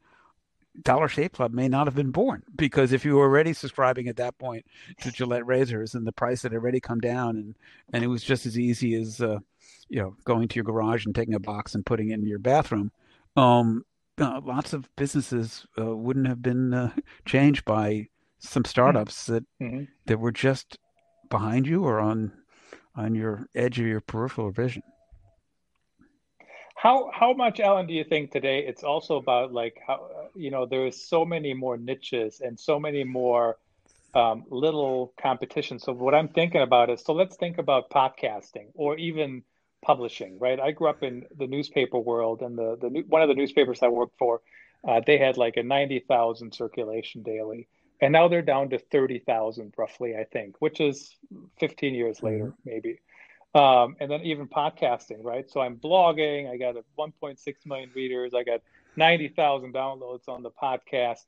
Dollar 0.84 1.08
Shave 1.08 1.32
Club 1.32 1.54
may 1.54 1.70
not 1.70 1.88
have 1.88 1.96
been 1.96 2.12
born 2.12 2.44
because 2.54 2.92
if 2.92 3.06
you 3.06 3.16
were 3.16 3.24
already 3.24 3.54
subscribing 3.54 4.10
at 4.10 4.18
that 4.18 4.38
point 4.38 4.66
to 5.02 5.12
Gillette 5.12 5.46
razors 5.46 5.96
and 5.96 6.06
the 6.06 6.12
price 6.12 6.44
had 6.44 6.54
already 6.54 6.82
come 6.82 7.00
down 7.00 7.38
and 7.38 7.56
and 7.94 8.04
it 8.04 8.08
was 8.08 8.24
just 8.24 8.46
as 8.46 8.60
easy 8.60 8.94
as 8.94 9.22
uh, 9.22 9.40
you 9.88 10.02
know 10.02 10.18
going 10.26 10.50
to 10.50 10.56
your 10.56 10.66
garage 10.66 11.06
and 11.06 11.16
taking 11.16 11.34
a 11.34 11.40
box 11.40 11.76
and 11.76 11.86
putting 11.86 12.10
it 12.10 12.16
in 12.16 12.28
your 12.28 12.40
bathroom, 12.40 12.92
um, 13.38 13.86
uh, 14.20 14.42
lots 14.44 14.74
of 14.74 14.94
businesses 14.98 15.66
uh, 15.80 15.96
wouldn't 15.96 16.28
have 16.28 16.42
been 16.42 16.74
uh, 16.74 16.92
changed 17.26 17.64
by 17.64 18.08
some 18.40 18.66
startups 18.66 19.28
that 19.28 19.46
mm-hmm. 19.62 19.86
that 20.08 20.20
were 20.20 20.32
just 20.32 20.78
behind 21.30 21.68
you 21.68 21.86
or 21.86 22.00
on 22.00 22.34
on 22.96 23.16
your 23.16 23.48
edge 23.56 23.80
of 23.80 23.86
your 23.86 24.02
peripheral 24.02 24.52
vision. 24.52 24.84
How 26.86 27.10
how 27.12 27.34
much, 27.34 27.60
Allen, 27.60 27.88
do 27.88 27.96
you 27.96 28.04
think 28.04 28.30
today 28.30 28.60
it's 28.60 28.84
also 28.84 29.16
about 29.16 29.52
like 29.52 29.76
how 29.88 30.30
you 30.36 30.52
know 30.52 30.68
there's 30.68 31.04
so 31.04 31.26
many 31.26 31.52
more 31.52 31.78
niches 31.78 32.42
and 32.42 32.60
so 32.60 32.80
many 32.80 33.04
more 33.04 33.58
um, 34.14 34.44
little 34.52 35.12
competitions. 35.20 35.82
So 35.82 35.94
what 35.94 36.14
I'm 36.14 36.28
thinking 36.28 36.62
about 36.62 36.92
is 36.92 37.02
so 37.02 37.14
let's 37.14 37.38
think 37.38 37.58
about 37.58 37.90
podcasting 37.90 38.68
or 38.76 38.98
even 38.98 39.42
publishing, 39.84 40.38
right? 40.38 40.60
I 40.60 40.70
grew 40.74 40.88
up 40.88 41.02
in 41.02 41.26
the 41.36 41.48
newspaper 41.48 41.98
world, 41.98 42.44
and 42.44 42.56
the 42.56 42.78
the 42.80 43.04
one 43.08 43.24
of 43.24 43.30
the 43.30 43.36
newspapers 43.42 43.82
I 43.82 43.88
worked 43.88 44.20
for, 44.20 44.42
uh, 44.88 45.02
they 45.08 45.18
had 45.18 45.38
like 45.38 45.58
a 45.58 45.64
ninety 45.64 46.06
thousand 46.08 46.54
circulation 46.54 47.24
daily, 47.24 47.68
and 48.00 48.14
now 48.14 48.28
they're 48.28 48.44
down 48.44 48.70
to 48.70 48.78
thirty 48.78 49.18
thousand 49.18 49.74
roughly, 49.76 50.16
I 50.16 50.26
think, 50.26 50.62
which 50.62 50.80
is 50.80 51.16
fifteen 51.60 51.96
years 51.96 52.18
mm-hmm. 52.18 52.28
later, 52.28 52.54
maybe. 52.64 53.00
Um, 53.56 53.96
and 54.02 54.12
then 54.12 54.22
even 54.22 54.48
podcasting, 54.48 55.24
right? 55.24 55.50
So 55.50 55.62
I'm 55.62 55.78
blogging. 55.78 56.52
I 56.52 56.58
got 56.58 56.76
a 56.76 56.84
1.6 57.00 57.38
million 57.66 57.90
readers. 57.96 58.34
I 58.34 58.44
got 58.44 58.60
90,000 58.98 59.74
downloads 59.74 60.28
on 60.28 60.44
the 60.44 60.52
podcast. 60.52 61.24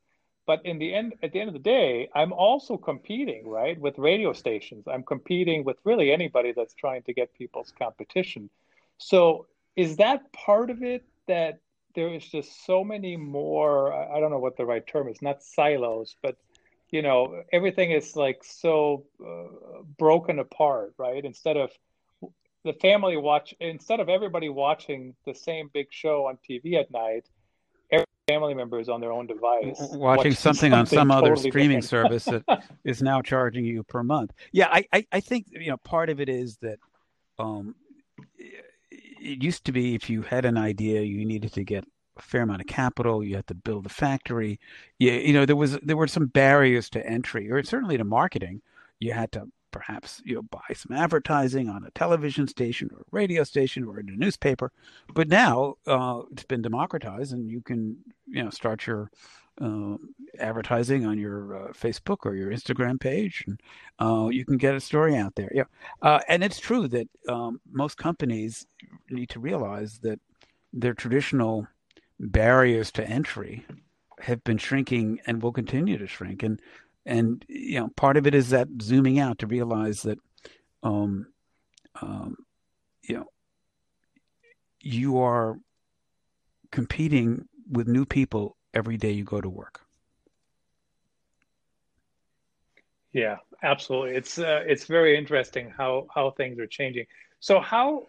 But 0.46 0.66
in 0.66 0.78
the 0.78 0.94
end, 0.94 1.14
at 1.24 1.32
the 1.32 1.40
end 1.40 1.48
of 1.48 1.54
the 1.54 1.60
day, 1.60 2.10
I'm 2.14 2.34
also 2.34 2.76
competing, 2.78 3.48
right, 3.48 3.80
with 3.80 3.98
radio 3.98 4.34
stations. 4.34 4.86
I'm 4.88 5.04
competing 5.04 5.64
with 5.64 5.78
really 5.86 6.12
anybody 6.12 6.52
that's 6.52 6.74
trying 6.74 7.04
to 7.04 7.14
get 7.14 7.34
people's 7.34 7.74
competition. 7.80 8.50
So 8.98 9.48
is 9.78 9.98
that 9.98 10.32
part 10.34 10.70
of 10.70 10.84
it 10.84 11.06
that 11.28 11.60
there 11.96 12.14
is 12.14 12.26
just 12.26 12.66
so 12.66 12.84
many 12.84 13.16
more? 13.16 13.94
I 13.94 14.20
don't 14.20 14.32
know 14.32 14.40
what 14.40 14.58
the 14.58 14.66
right 14.66 14.86
term 14.86 15.08
is, 15.08 15.22
not 15.22 15.44
silos, 15.44 16.16
but 16.22 16.38
you 16.92 17.02
know, 17.02 17.44
everything 17.52 17.92
is 17.92 18.16
like 18.16 18.44
so 18.44 19.06
uh, 19.26 19.82
broken 19.98 20.40
apart, 20.40 20.94
right? 20.98 21.24
Instead 21.24 21.58
of 21.58 21.72
the 22.64 22.74
family 22.74 23.18
watch 23.18 23.54
instead 23.60 24.00
of 24.00 24.10
everybody 24.10 24.50
watching 24.50 25.16
the 25.26 25.34
same 25.34 25.70
big 25.74 25.88
show 25.90 26.28
on 26.28 26.38
TV 26.48 26.76
at 26.76 26.92
night, 26.92 27.28
every 27.92 28.06
family 28.28 28.54
member 28.54 28.80
is 28.80 28.90
on 28.90 29.00
their 29.00 29.12
own 29.12 29.28
device 29.28 29.78
watching, 29.80 30.00
watching 30.00 30.34
something, 30.34 30.72
something, 30.72 30.74
on 30.74 30.86
some 30.86 31.10
totally 31.10 31.32
other 31.32 31.50
streaming 31.50 31.82
service 31.82 32.26
that 32.26 32.44
is 32.84 33.02
now 33.02 33.22
charging 33.22 33.66
you 33.66 33.84
per 33.84 34.04
month. 34.04 34.34
Yeah, 34.52 34.68
I, 34.72 34.86
I, 34.94 35.06
I, 35.12 35.20
think 35.20 35.48
you 35.52 35.70
know 35.70 35.78
part 35.78 36.10
of 36.10 36.20
it 36.20 36.30
is 36.30 36.58
that 36.58 36.80
um, 37.40 37.76
it 38.38 39.44
used 39.44 39.66
to 39.66 39.72
be 39.72 39.96
if 39.96 40.10
you 40.10 40.22
had 40.22 40.46
an 40.46 40.58
idea, 40.58 41.02
you 41.02 41.26
needed 41.26 41.54
to 41.54 41.64
get 41.64 41.86
a 42.18 42.22
fair 42.22 42.42
amount 42.42 42.62
of 42.62 42.68
capital. 42.68 43.24
You 43.24 43.36
had 43.36 43.48
to 43.48 43.56
build 43.56 43.86
a 43.86 43.90
factory. 43.90 44.60
You, 45.00 45.12
you 45.12 45.34
know 45.34 45.46
there 45.46 45.56
was 45.56 45.78
there 45.80 45.98
were 45.98 46.08
some 46.08 46.28
barriers 46.28 46.90
to 46.92 47.06
entry, 47.06 47.52
or 47.52 47.64
certainly 47.64 47.98
to 47.98 48.04
marketing. 48.04 48.62
You 49.00 49.14
had 49.14 49.32
to 49.34 49.48
perhaps 49.72 50.22
you 50.26 50.42
buy 50.44 50.74
some 50.74 50.96
advertising 50.96 51.70
on 51.70 51.84
a 51.84 51.92
television 51.92 52.48
station 52.48 52.90
or 52.94 53.02
a 53.02 53.06
radio 53.12 53.44
station 53.44 53.84
or 53.84 54.00
in 54.00 54.10
a 54.10 54.14
newspaper 54.14 54.72
but 55.14 55.28
now 55.28 55.76
uh, 55.86 56.22
it's 56.32 56.44
been 56.44 56.62
democratized 56.62 57.34
and 57.34 57.50
you 57.50 57.62
can 57.62 57.98
you 58.28 58.44
know 58.44 58.50
start 58.50 58.86
your 58.88 59.10
uh, 59.62 59.98
advertising 60.40 61.06
on 61.06 61.18
your 61.18 61.56
uh, 61.56 61.72
Facebook 61.74 62.26
or 62.26 62.36
your 62.36 62.52
Instagram 62.52 63.00
page, 63.00 63.44
and 63.48 63.60
uh, 64.00 64.28
you 64.28 64.46
can 64.46 64.58
get 64.58 64.76
a 64.76 64.80
story 64.80 65.16
out 65.16 65.36
there. 65.36 65.52
Yeah, 65.54 65.64
uh, 66.02 66.20
and 66.28 66.44
it's 66.44 66.60
true 66.60 66.88
that 66.90 67.08
um, 67.28 67.60
most 67.72 67.98
companies 67.98 68.68
need 69.10 69.30
to 69.30 69.40
realize 69.40 70.00
that 70.00 70.20
their 70.74 70.94
traditional 70.94 71.68
barriers 72.20 72.92
to 72.92 73.08
entry 73.08 73.66
have 74.20 74.44
been 74.44 74.58
shrinking 74.58 75.20
and 75.26 75.42
will 75.42 75.52
continue 75.52 75.98
to 75.98 76.08
shrink. 76.08 76.44
And 76.44 76.62
and 77.08 77.44
you 77.48 77.80
know 77.80 77.90
part 77.96 78.18
of 78.18 78.28
it 78.28 78.36
is 78.36 78.50
that 78.50 78.68
zooming 78.82 79.18
out 79.18 79.40
to 79.40 79.48
realize 79.48 80.04
that 80.04 80.20
um, 80.84 81.28
um, 82.02 82.36
you 83.02 83.16
know 83.16 83.26
you 84.82 85.18
are 85.18 85.58
competing 86.72 87.48
with 87.72 87.88
new 87.88 88.06
people 88.06 88.56
every 88.74 88.98
day 88.98 89.12
you 89.12 89.24
go 89.24 89.42
to 89.42 89.50
work. 89.50 89.82
Yeah 93.14 93.38
absolutely. 93.64 94.16
It's 94.16 94.38
uh, 94.38 94.64
it's 94.66 94.86
very 94.86 95.18
interesting 95.18 95.74
how 95.76 96.08
how 96.14 96.32
things 96.32 96.60
are 96.60 96.68
changing. 96.68 97.06
So 97.40 97.60
how 97.60 98.08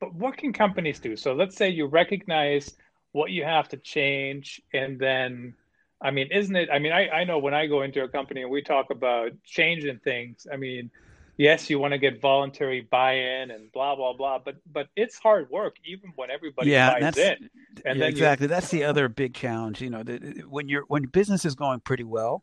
but 0.00 0.14
what 0.14 0.36
can 0.36 0.52
companies 0.52 0.98
do? 0.98 1.16
So 1.16 1.34
let's 1.34 1.56
say 1.56 1.68
you 1.68 1.86
recognize 1.86 2.76
what 3.12 3.30
you 3.30 3.44
have 3.44 3.68
to 3.68 3.76
change 3.76 4.60
and 4.72 4.98
then 4.98 5.54
I 6.02 6.10
mean, 6.10 6.28
isn't 6.30 6.56
it? 6.56 6.68
I 6.72 6.78
mean, 6.78 6.92
I, 6.92 7.08
I 7.08 7.24
know 7.24 7.38
when 7.38 7.54
I 7.54 7.66
go 7.66 7.82
into 7.82 8.02
a 8.02 8.08
company 8.08 8.42
and 8.42 8.50
we 8.50 8.62
talk 8.62 8.90
about 8.90 9.32
changing 9.44 9.98
things, 9.98 10.46
I 10.50 10.56
mean, 10.56 10.90
yes, 11.36 11.68
you 11.68 11.78
want 11.78 11.92
to 11.92 11.98
get 11.98 12.20
voluntary 12.20 12.82
buy-in 12.82 13.50
and 13.50 13.70
blah 13.72 13.96
blah 13.96 14.12
blah, 14.12 14.38
but 14.38 14.56
but 14.72 14.88
it's 14.96 15.18
hard 15.18 15.50
work 15.50 15.76
even 15.84 16.12
when 16.16 16.30
everybody 16.30 16.70
yeah, 16.70 16.92
buys 16.92 17.02
that's, 17.02 17.18
in. 17.18 17.50
And 17.84 17.98
yeah, 17.98 18.06
exactly, 18.06 18.46
that's 18.46 18.70
the 18.70 18.84
other 18.84 19.08
big 19.08 19.34
challenge. 19.34 19.80
You 19.80 19.90
know, 19.90 20.02
that 20.02 20.48
when 20.48 20.68
you're 20.68 20.84
when 20.88 21.04
business 21.04 21.44
is 21.44 21.54
going 21.54 21.80
pretty 21.80 22.04
well, 22.04 22.42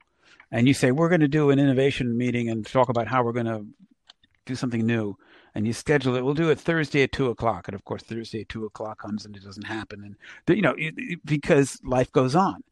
and 0.51 0.67
you 0.67 0.73
say 0.73 0.91
we're 0.91 1.09
going 1.09 1.21
to 1.21 1.27
do 1.27 1.49
an 1.49 1.59
innovation 1.59 2.17
meeting 2.17 2.49
and 2.49 2.65
talk 2.65 2.89
about 2.89 3.07
how 3.07 3.23
we're 3.23 3.33
going 3.33 3.45
to 3.45 3.65
do 4.45 4.55
something 4.55 4.85
new, 4.85 5.15
and 5.55 5.65
you 5.65 5.73
schedule 5.73 6.15
it. 6.15 6.23
We'll 6.23 6.33
do 6.33 6.49
it 6.49 6.59
Thursday 6.59 7.03
at 7.03 7.11
two 7.11 7.27
o'clock, 7.29 7.67
and 7.67 7.75
of 7.75 7.85
course 7.85 8.03
Thursday 8.03 8.41
at 8.41 8.49
two 8.49 8.65
o'clock 8.65 9.01
comes 9.01 9.25
and 9.25 9.35
it 9.35 9.43
doesn't 9.43 9.65
happen, 9.65 10.03
and 10.03 10.55
you 10.55 10.61
know 10.61 10.75
because 11.25 11.79
life 11.83 12.11
goes 12.11 12.35
on. 12.35 12.63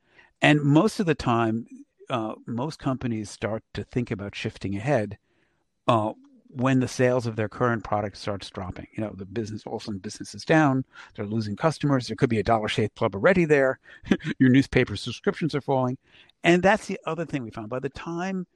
And 0.42 0.62
most 0.62 1.00
of 1.00 1.06
the 1.06 1.16
time, 1.16 1.68
uh, 2.10 2.36
most 2.46 2.80
companies 2.80 3.30
start 3.30 3.64
to 3.74 3.84
think 3.84 4.12
about 4.12 4.36
shifting 4.36 4.76
ahead 4.76 5.18
uh, 5.88 6.14
when 6.50 6.80
the 6.80 6.88
sales 6.88 7.26
of 7.26 7.36
their 7.36 7.50
current 7.50 7.84
product 7.84 8.18
starts 8.18 8.50
dropping. 8.50 8.88
You 8.94 9.04
know, 9.04 9.14
the 9.16 9.26
business 9.26 9.64
all 9.66 9.78
of 9.78 9.82
a 9.82 9.86
sudden 9.86 10.00
business 10.00 10.36
is 10.36 10.46
down. 10.46 10.86
They're 11.16 11.26
losing 11.26 11.56
customers. 11.56 12.08
There 12.08 12.16
could 12.16 12.30
be 12.30 12.40
a 12.40 12.44
Dollar 12.44 12.68
Shave 12.68 12.94
Club 12.96 13.16
already 13.16 13.46
there. 13.46 13.80
Your 14.40 14.50
newspaper 14.50 14.96
subscriptions 14.96 15.56
are 15.56 15.62
falling, 15.62 15.98
and 16.44 16.62
that's 16.62 16.88
the 16.88 17.00
other 17.06 17.26
thing 17.26 17.44
we 17.44 17.52
found. 17.52 17.70
By 17.70 17.80
the 17.80 17.90
time 17.90 18.48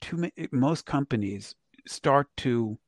too 0.00 0.30
most 0.50 0.86
companies 0.86 1.54
start 1.86 2.28
to 2.38 2.78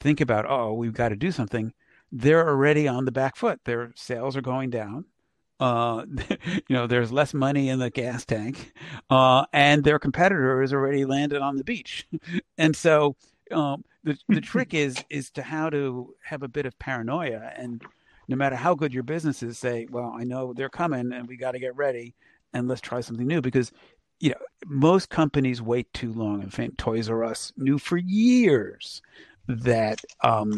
think 0.00 0.20
about, 0.20 0.46
oh, 0.48 0.72
we've 0.74 0.92
got 0.92 1.08
to 1.10 1.16
do 1.16 1.32
something, 1.32 1.72
they're 2.10 2.48
already 2.48 2.88
on 2.88 3.04
the 3.04 3.12
back 3.12 3.36
foot. 3.36 3.60
Their 3.64 3.92
sales 3.94 4.36
are 4.36 4.42
going 4.42 4.70
down 4.70 5.04
uh, 5.60 6.04
you 6.46 6.62
know, 6.70 6.86
there's 6.86 7.12
less 7.12 7.34
money 7.34 7.68
in 7.68 7.78
the 7.78 7.90
gas 7.90 8.24
tank, 8.24 8.72
uh, 9.10 9.44
and 9.52 9.84
their 9.84 9.98
competitor 9.98 10.60
has 10.60 10.72
already 10.72 11.04
landed 11.04 11.40
on 11.40 11.56
the 11.56 11.64
beach, 11.64 12.06
and 12.58 12.74
so 12.74 13.16
um, 13.50 13.84
the 14.04 14.18
the 14.28 14.40
trick 14.40 14.74
is 14.74 14.96
is 15.10 15.30
to 15.30 15.42
how 15.42 15.70
to 15.70 16.14
have 16.22 16.42
a 16.42 16.48
bit 16.48 16.66
of 16.66 16.78
paranoia, 16.78 17.52
and 17.56 17.82
no 18.28 18.36
matter 18.36 18.56
how 18.56 18.74
good 18.74 18.92
your 18.92 19.02
business 19.02 19.42
is, 19.42 19.58
say, 19.58 19.86
well, 19.90 20.14
I 20.16 20.24
know 20.24 20.52
they're 20.52 20.68
coming, 20.68 21.12
and 21.12 21.26
we 21.26 21.36
got 21.36 21.52
to 21.52 21.58
get 21.58 21.76
ready, 21.76 22.14
and 22.52 22.68
let's 22.68 22.80
try 22.80 23.00
something 23.00 23.26
new 23.26 23.40
because. 23.40 23.72
You 24.20 24.30
know, 24.30 24.36
most 24.66 25.10
companies 25.10 25.62
wait 25.62 25.92
too 25.92 26.12
long. 26.12 26.42
In 26.42 26.50
fact, 26.50 26.76
Toys 26.76 27.08
R 27.08 27.22
Us 27.22 27.52
knew 27.56 27.78
for 27.78 27.96
years 27.96 29.00
that 29.46 30.00
um, 30.24 30.52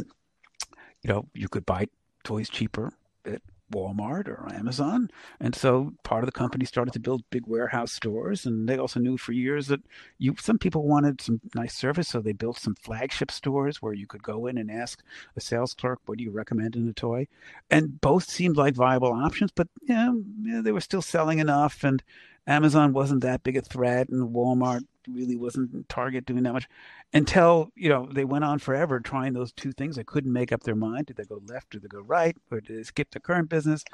you 1.03 1.09
know 1.09 1.27
you 1.35 1.47
could 1.47 1.67
buy 1.67 1.87
toys 2.25 2.49
cheaper 2.49 2.93
at 3.27 3.43
Walmart 3.71 4.29
or 4.29 4.49
Amazon. 4.53 5.11
And 5.39 5.55
so 5.55 5.93
part 6.03 6.23
of 6.23 6.27
the 6.27 6.39
company 6.39 6.65
started 6.65 6.93
to 6.93 7.01
build 7.01 7.23
big 7.31 7.47
warehouse 7.47 7.93
stores. 7.93 8.47
And 8.47 8.69
they 8.69 8.77
also 8.77 9.01
knew 9.01 9.17
for 9.17 9.33
years 9.33 9.69
that 9.69 9.81
you 10.19 10.35
some 10.39 10.59
people 10.59 10.87
wanted 10.87 11.21
some 11.21 11.41
nice 11.55 11.75
service. 11.75 12.09
So 12.09 12.21
they 12.21 12.33
built 12.33 12.59
some 12.59 12.75
flagship 12.75 13.31
stores 13.31 13.81
where 13.81 13.95
you 13.95 14.07
could 14.07 14.23
go 14.23 14.47
in 14.47 14.59
and 14.59 14.71
ask 14.71 15.03
a 15.37 15.41
sales 15.41 15.75
clerk, 15.75 16.01
what 16.07 16.19
do 16.19 16.25
you 16.25 16.31
recommend 16.31 16.77
in 16.77 16.89
a 16.89 16.93
toy? 16.93 17.29
And 17.71 18.01
both 18.01 18.25
seemed 18.29 18.57
like 18.57 18.75
viable 18.75 19.13
options, 19.13 19.51
but 19.53 19.69
yeah, 19.83 20.13
they 20.43 20.73
were 20.73 20.81
still 20.81 21.03
selling 21.03 21.39
enough. 21.39 21.85
And 21.85 22.03
Amazon 22.47 22.93
wasn't 22.93 23.23
that 23.23 23.43
big 23.43 23.57
a 23.57 23.61
threat, 23.61 24.09
and 24.09 24.35
Walmart 24.35 24.83
really 25.09 25.37
wasn't 25.37 25.89
Target 25.89 26.27
doing 26.27 26.43
that 26.45 26.53
much 26.53 26.69
until 27.13 27.71
you 27.75 27.89
know 27.89 28.09
they 28.13 28.25
went 28.25 28.45
on 28.45 28.59
forever 28.59 29.01
trying 29.01 29.33
those 29.33 29.53
two 29.53 29.73
things. 29.73 29.97
They 29.97 30.05
couldn't 30.05 30.33
make 30.33 30.53
up 30.53 30.63
their 30.63 30.75
mind. 30.75 31.07
Did 31.07 31.17
they 31.17 31.25
go 31.25 31.41
left? 31.47 31.71
Did 31.71 31.83
they 31.83 31.89
go 31.89 32.01
right? 32.01 32.37
Or 32.51 32.61
did 32.61 32.79
they 32.79 32.83
skip 32.83 33.11
the 33.11 33.21
current 33.21 33.49
business? 33.49 33.85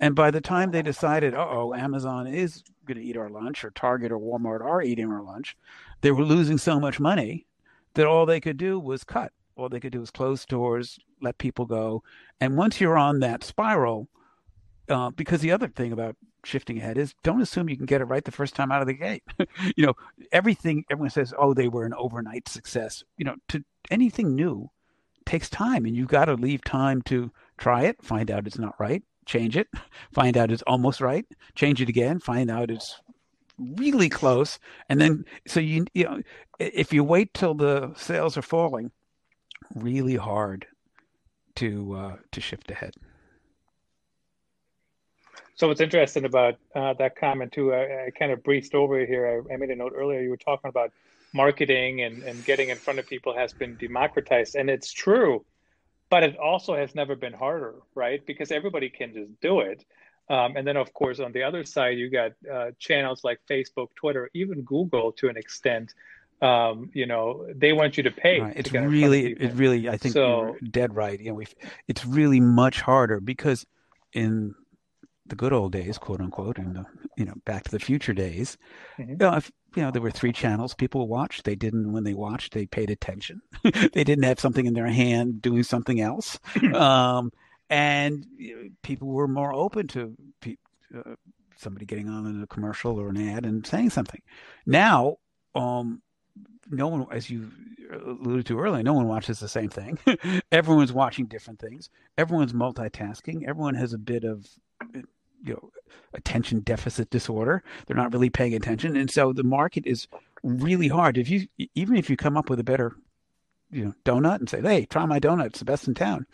And 0.00 0.14
by 0.14 0.30
the 0.30 0.40
time 0.40 0.70
they 0.70 0.82
decided, 0.82 1.34
uh 1.34 1.46
oh, 1.48 1.74
Amazon 1.74 2.26
is 2.26 2.62
going 2.86 2.98
to 2.98 3.04
eat 3.04 3.16
our 3.16 3.30
lunch, 3.30 3.64
or 3.64 3.70
Target 3.70 4.12
or 4.12 4.18
Walmart 4.18 4.60
are 4.60 4.82
eating 4.82 5.10
our 5.10 5.22
lunch, 5.22 5.56
they 6.00 6.10
were 6.10 6.24
losing 6.24 6.58
so 6.58 6.78
much 6.78 7.00
money 7.00 7.46
that 7.94 8.06
all 8.06 8.26
they 8.26 8.40
could 8.40 8.56
do 8.56 8.78
was 8.78 9.04
cut. 9.04 9.32
All 9.56 9.68
they 9.68 9.80
could 9.80 9.92
do 9.92 10.00
was 10.00 10.10
close 10.10 10.40
stores, 10.40 10.98
let 11.22 11.38
people 11.38 11.64
go. 11.64 12.02
And 12.40 12.56
once 12.56 12.80
you're 12.80 12.98
on 12.98 13.20
that 13.20 13.44
spiral, 13.44 14.08
uh, 14.88 15.10
because 15.10 15.40
the 15.40 15.52
other 15.52 15.68
thing 15.68 15.92
about 15.92 16.16
shifting 16.46 16.78
ahead 16.78 16.98
is 16.98 17.14
don't 17.22 17.40
assume 17.40 17.68
you 17.68 17.76
can 17.76 17.86
get 17.86 18.00
it 18.00 18.04
right 18.04 18.24
the 18.24 18.32
first 18.32 18.54
time 18.54 18.72
out 18.72 18.80
of 18.80 18.86
the 18.86 18.94
gate. 18.94 19.22
you 19.76 19.86
know, 19.86 19.94
everything 20.32 20.84
everyone 20.90 21.10
says, 21.10 21.34
oh, 21.38 21.54
they 21.54 21.68
were 21.68 21.84
an 21.84 21.94
overnight 21.94 22.48
success. 22.48 23.02
You 23.16 23.24
know, 23.24 23.36
to 23.48 23.64
anything 23.90 24.34
new 24.34 24.70
takes 25.26 25.48
time, 25.48 25.86
and 25.86 25.96
you've 25.96 26.08
got 26.08 26.26
to 26.26 26.34
leave 26.34 26.62
time 26.64 27.02
to 27.02 27.30
try 27.58 27.82
it, 27.82 28.02
find 28.02 28.30
out 28.30 28.46
it's 28.46 28.58
not 28.58 28.78
right, 28.78 29.02
change 29.26 29.56
it, 29.56 29.68
find 30.12 30.36
out 30.36 30.50
it's 30.50 30.62
almost 30.62 31.00
right, 31.00 31.26
change 31.54 31.80
it 31.80 31.88
again, 31.88 32.18
find 32.20 32.50
out 32.50 32.70
it's 32.70 33.00
really 33.58 34.08
close, 34.08 34.58
and 34.88 35.00
then 35.00 35.24
so 35.46 35.60
you 35.60 35.86
you 35.94 36.04
know, 36.04 36.20
if 36.58 36.92
you 36.92 37.04
wait 37.04 37.32
till 37.34 37.54
the 37.54 37.92
sales 37.96 38.36
are 38.36 38.42
falling, 38.42 38.90
really 39.74 40.16
hard 40.16 40.66
to 41.56 41.94
uh, 41.94 42.16
to 42.32 42.40
shift 42.40 42.70
ahead. 42.70 42.94
So 45.56 45.68
what's 45.68 45.80
interesting 45.80 46.24
about 46.24 46.56
uh, 46.74 46.94
that 46.94 47.16
comment 47.16 47.52
too, 47.52 47.72
I, 47.72 48.06
I, 48.06 48.10
kind 48.10 48.32
of 48.32 48.42
breezed 48.42 48.74
over 48.74 49.04
here. 49.06 49.44
I, 49.50 49.54
I, 49.54 49.56
made 49.56 49.70
a 49.70 49.76
note 49.76 49.92
earlier. 49.94 50.20
You 50.20 50.30
were 50.30 50.36
talking 50.36 50.68
about 50.68 50.92
marketing 51.32 52.02
and, 52.02 52.22
and 52.24 52.44
getting 52.44 52.70
in 52.70 52.76
front 52.76 52.98
of 52.98 53.06
people 53.06 53.36
has 53.36 53.52
been 53.52 53.76
democratized, 53.76 54.56
and 54.56 54.68
it's 54.68 54.92
true. 54.92 55.44
but 56.10 56.22
it 56.22 56.36
also 56.38 56.76
has 56.76 56.94
never 56.94 57.14
been 57.16 57.32
harder, 57.32 57.74
right? 57.94 58.24
Because 58.26 58.50
everybody 58.50 58.88
can 58.88 59.12
just 59.14 59.40
do 59.40 59.60
it. 59.60 59.84
Um, 60.28 60.56
and 60.56 60.66
then, 60.66 60.76
of 60.76 60.92
course, 60.94 61.20
on 61.20 61.32
the 61.32 61.42
other 61.42 61.64
side, 61.64 61.98
you 61.98 62.10
got 62.10 62.32
uh, 62.52 62.70
channels 62.78 63.22
like 63.24 63.40
Facebook, 63.48 63.88
Twitter, 63.94 64.30
even 64.34 64.62
Google 64.62 65.12
to 65.12 65.28
an 65.28 65.36
extent. 65.36 65.92
Um, 66.40 66.90
you 66.94 67.06
know, 67.06 67.46
they 67.54 67.72
want 67.72 67.96
you 67.96 68.02
to 68.04 68.10
pay. 68.10 68.40
Right. 68.40 68.56
It's 68.56 68.70
get 68.70 68.82
in 68.82 68.84
front 68.84 68.86
of 68.86 68.92
really, 68.92 69.32
it 69.32 69.52
really, 69.54 69.88
I 69.88 69.96
think 69.96 70.14
So- 70.14 70.46
you're 70.46 70.58
dead 70.70 70.96
right. 70.96 71.20
You 71.20 71.32
know, 71.32 71.42
it's 71.88 72.04
really 72.04 72.40
much 72.40 72.80
harder 72.80 73.20
because 73.20 73.66
in 74.12 74.54
the 75.26 75.36
good 75.36 75.52
old 75.52 75.72
days, 75.72 75.98
quote 75.98 76.20
unquote, 76.20 76.58
and 76.58 76.76
the 76.76 76.84
you 77.16 77.24
know 77.24 77.34
Back 77.44 77.64
to 77.64 77.70
the 77.70 77.78
Future 77.78 78.12
days, 78.12 78.58
Mhm. 78.98 79.08
you, 79.10 79.16
know, 79.16 79.34
if, 79.36 79.50
you 79.74 79.82
know 79.82 79.90
there 79.90 80.02
were 80.02 80.10
three 80.10 80.32
channels 80.32 80.74
people 80.74 81.08
watched. 81.08 81.44
They 81.44 81.54
didn't 81.56 81.92
when 81.92 82.04
they 82.04 82.14
watched, 82.14 82.52
they 82.54 82.66
paid 82.66 82.90
attention. 82.90 83.40
they 83.62 84.04
didn't 84.04 84.24
have 84.24 84.40
something 84.40 84.66
in 84.66 84.74
their 84.74 84.86
hand 84.88 85.40
doing 85.42 85.62
something 85.62 86.00
else, 86.00 86.38
um, 86.74 87.32
and 87.70 88.26
people 88.82 89.08
were 89.08 89.28
more 89.28 89.52
open 89.54 89.88
to 89.88 90.14
pe- 90.40 90.56
uh, 90.94 91.14
somebody 91.56 91.86
getting 91.86 92.08
on 92.08 92.26
in 92.26 92.42
a 92.42 92.46
commercial 92.46 93.00
or 93.00 93.08
an 93.08 93.16
ad 93.16 93.46
and 93.46 93.66
saying 93.66 93.90
something. 93.90 94.20
Now, 94.66 95.16
um, 95.54 96.02
no 96.68 96.88
one, 96.88 97.06
as 97.12 97.30
you 97.30 97.50
alluded 97.92 98.46
to 98.46 98.58
earlier, 98.58 98.82
no 98.82 98.92
one 98.94 99.06
watches 99.06 99.38
the 99.38 99.48
same 99.48 99.68
thing. 99.68 99.98
Everyone's 100.52 100.92
watching 100.92 101.26
different 101.26 101.60
things. 101.60 101.90
Everyone's 102.18 102.52
multitasking. 102.52 103.44
Everyone 103.46 103.74
has 103.74 103.92
a 103.92 103.98
bit 103.98 104.24
of, 104.24 104.46
you 105.44 105.54
know, 105.54 105.70
attention 106.14 106.60
deficit 106.60 107.10
disorder. 107.10 107.62
They're 107.86 107.96
not 107.96 108.12
really 108.12 108.30
paying 108.30 108.54
attention, 108.54 108.96
and 108.96 109.10
so 109.10 109.32
the 109.32 109.44
market 109.44 109.86
is 109.86 110.08
really 110.42 110.88
hard. 110.88 111.18
If 111.18 111.28
you, 111.28 111.46
even 111.74 111.96
if 111.96 112.08
you 112.08 112.16
come 112.16 112.36
up 112.36 112.50
with 112.50 112.58
a 112.58 112.64
better, 112.64 112.96
you 113.70 113.84
know, 113.84 113.94
donut 114.04 114.40
and 114.40 114.48
say, 114.48 114.60
"Hey, 114.60 114.86
try 114.86 115.04
my 115.06 115.20
donut; 115.20 115.46
it's 115.46 115.58
the 115.58 115.64
best 115.64 115.86
in 115.86 115.94
town," 115.94 116.26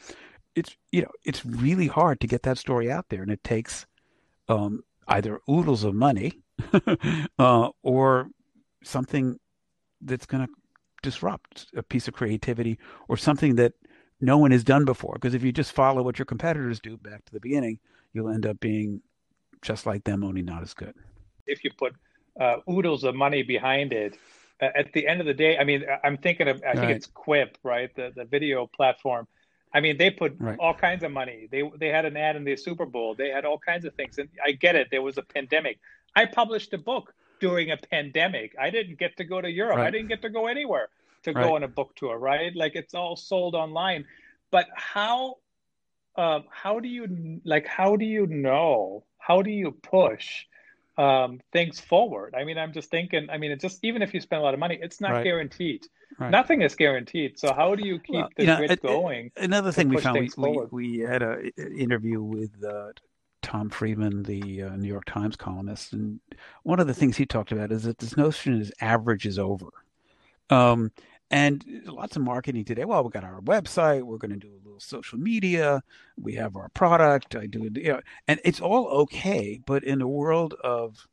it's 0.54 0.76
you 0.92 1.02
know, 1.02 1.10
it's 1.24 1.44
really 1.44 1.88
hard 1.88 2.20
to 2.20 2.26
get 2.26 2.42
that 2.44 2.58
story 2.58 2.90
out 2.90 3.08
there, 3.08 3.22
and 3.22 3.30
it 3.30 3.42
takes 3.42 3.86
um, 4.48 4.84
either 5.08 5.40
oodles 5.50 5.84
of 5.84 5.94
money 5.94 6.40
uh, 7.38 7.68
or 7.82 8.28
something 8.82 9.38
that's 10.00 10.26
going 10.26 10.46
to 10.46 10.52
disrupt 11.02 11.66
a 11.74 11.82
piece 11.82 12.08
of 12.08 12.14
creativity 12.14 12.78
or 13.08 13.16
something 13.16 13.56
that 13.56 13.72
no 14.20 14.36
one 14.38 14.50
has 14.50 14.64
done 14.64 14.84
before. 14.84 15.14
Because 15.14 15.34
if 15.34 15.42
you 15.42 15.52
just 15.52 15.72
follow 15.72 16.02
what 16.02 16.18
your 16.18 16.26
competitors 16.26 16.80
do 16.80 16.96
back 16.96 17.24
to 17.24 17.32
the 17.32 17.40
beginning, 17.40 17.78
you'll 18.12 18.30
end 18.30 18.46
up 18.46 18.60
being 18.60 19.02
just 19.62 19.86
like 19.86 20.04
them, 20.04 20.24
only 20.24 20.42
not 20.42 20.62
as 20.62 20.74
good. 20.74 20.94
if 21.46 21.64
you 21.64 21.70
put 21.76 21.94
uh, 22.40 22.56
oodles 22.70 23.04
of 23.04 23.14
money 23.14 23.42
behind 23.42 23.92
it, 23.92 24.16
uh, 24.62 24.68
at 24.74 24.92
the 24.92 25.06
end 25.06 25.20
of 25.20 25.26
the 25.26 25.34
day, 25.34 25.58
I 25.58 25.64
mean, 25.64 25.84
I'm 26.04 26.16
thinking 26.18 26.48
of, 26.48 26.62
I 26.66 26.76
think 26.76 26.82
Right. 26.82 26.96
it's 26.96 27.06
Quip, 27.06 27.58
right? 27.62 27.94
The 27.94 28.12
the 28.14 28.24
video 28.24 28.66
platform. 28.66 29.26
I 29.72 29.80
mean, 29.80 29.96
they 29.98 30.10
put 30.10 30.38
Right. 30.38 30.58
all 30.58 30.74
kinds 30.74 31.02
of 31.04 31.12
money. 31.12 31.48
They 31.50 31.62
they 31.78 31.88
had 31.88 32.04
an 32.04 32.16
ad 32.16 32.36
in 32.36 32.44
the 32.44 32.56
Super 32.56 32.86
Bowl. 32.86 33.14
They 33.14 33.30
had 33.30 33.44
all 33.44 33.58
kinds 33.58 33.84
of 33.84 33.94
things, 33.94 34.18
and 34.18 34.28
I 34.44 34.52
get 34.52 34.76
it. 34.76 34.88
There 34.90 35.02
was 35.02 35.18
a 35.18 35.22
pandemic. 35.22 35.78
I 36.14 36.26
published 36.26 36.72
a 36.74 36.78
book 36.78 37.14
during 37.40 37.70
a 37.70 37.76
pandemic. 37.76 38.54
I 38.60 38.70
didn't 38.70 38.98
get 38.98 39.16
to 39.16 39.24
go 39.24 39.40
to 39.40 39.50
Europe. 39.50 39.82
I 39.82 39.90
didn't 39.90 40.08
get 40.08 40.22
to 40.22 40.30
go 40.30 40.46
anywhere 40.46 40.88
to 41.24 41.34
Right. 41.34 41.42
go 41.42 41.54
on 41.56 41.62
a 41.62 41.68
book 41.68 41.94
tour, 41.96 42.18
right? 42.18 42.54
Like 42.54 42.74
it's 42.76 42.94
all 42.94 43.16
sold 43.16 43.54
online. 43.54 44.04
But 44.50 44.66
how 44.74 45.36
um, 46.16 46.44
how 46.50 46.80
do 46.80 46.88
you 46.88 47.40
like 47.44 47.66
how 47.66 47.96
do 47.96 48.04
you 48.04 48.26
know 48.26 49.04
how 49.18 49.42
do 49.42 49.50
you 49.50 49.70
push 49.82 50.44
um, 50.98 51.40
things 51.52 51.80
forward 51.80 52.34
i 52.36 52.44
mean 52.44 52.58
i'm 52.58 52.72
just 52.72 52.90
thinking 52.90 53.28
i 53.30 53.38
mean 53.38 53.50
it's 53.50 53.62
just 53.62 53.78
even 53.84 54.02
if 54.02 54.12
you 54.12 54.20
spend 54.20 54.40
a 54.40 54.44
lot 54.44 54.54
of 54.54 54.60
money 54.60 54.78
it's 54.82 55.00
not 55.00 55.12
Right. 55.12 55.24
guaranteed 55.24 55.86
Right. 56.18 56.30
nothing 56.30 56.62
is 56.62 56.74
guaranteed 56.74 57.38
so 57.38 57.52
how 57.54 57.74
do 57.74 57.86
you 57.86 57.98
keep 57.98 58.12
Well, 58.14 58.28
the 58.36 58.42
you 58.42 58.46
know, 58.48 58.56
grit 58.56 58.70
it- 58.72 58.74
it- 58.74 58.82
going 58.82 59.30
Another 59.36 59.72
thing 59.72 59.88
we 59.88 59.96
found, 59.98 60.18
we, 60.18 60.22
we, 60.22 60.30
forward. 60.34 60.68
we 60.72 60.98
had 60.98 61.22
a 61.22 61.50
a 61.56 61.72
interview 61.72 62.20
with 62.20 62.50
uh, 62.62 62.88
Tom 63.42 63.70
Friedman, 63.70 64.22
the 64.24 64.64
uh, 64.64 64.76
New 64.76 64.88
York 64.88 65.04
Times 65.06 65.36
columnist, 65.36 65.94
and 65.94 66.20
one 66.64 66.78
of 66.80 66.86
the 66.86 66.92
things 66.92 67.16
he 67.16 67.24
talked 67.24 67.52
about 67.52 67.72
is 67.72 67.84
that 67.84 67.96
this 67.98 68.16
notion 68.16 68.60
is 68.60 68.70
average 68.82 69.24
is 69.26 69.38
over. 69.38 69.68
Um, 70.50 70.90
and 71.30 71.64
lots 71.86 72.16
of 72.16 72.22
marketing 72.22 72.64
today. 72.64 72.84
Well, 72.84 73.04
we 73.04 73.10
got 73.10 73.24
our 73.24 73.40
website. 73.40 74.02
We're 74.02 74.18
going 74.18 74.32
to 74.32 74.36
do 74.36 74.48
a 74.48 74.62
little 74.64 74.80
social 74.80 75.18
media. 75.18 75.82
We 76.16 76.34
have 76.34 76.56
our 76.56 76.68
product. 76.70 77.36
I 77.36 77.46
do, 77.46 77.70
you 77.74 77.92
know, 77.92 78.00
and 78.26 78.40
it's 78.44 78.60
all 78.60 78.86
okay. 79.02 79.60
But 79.64 79.84
in 79.84 79.98
the 80.00 80.08
world 80.08 80.54
of 80.64 81.06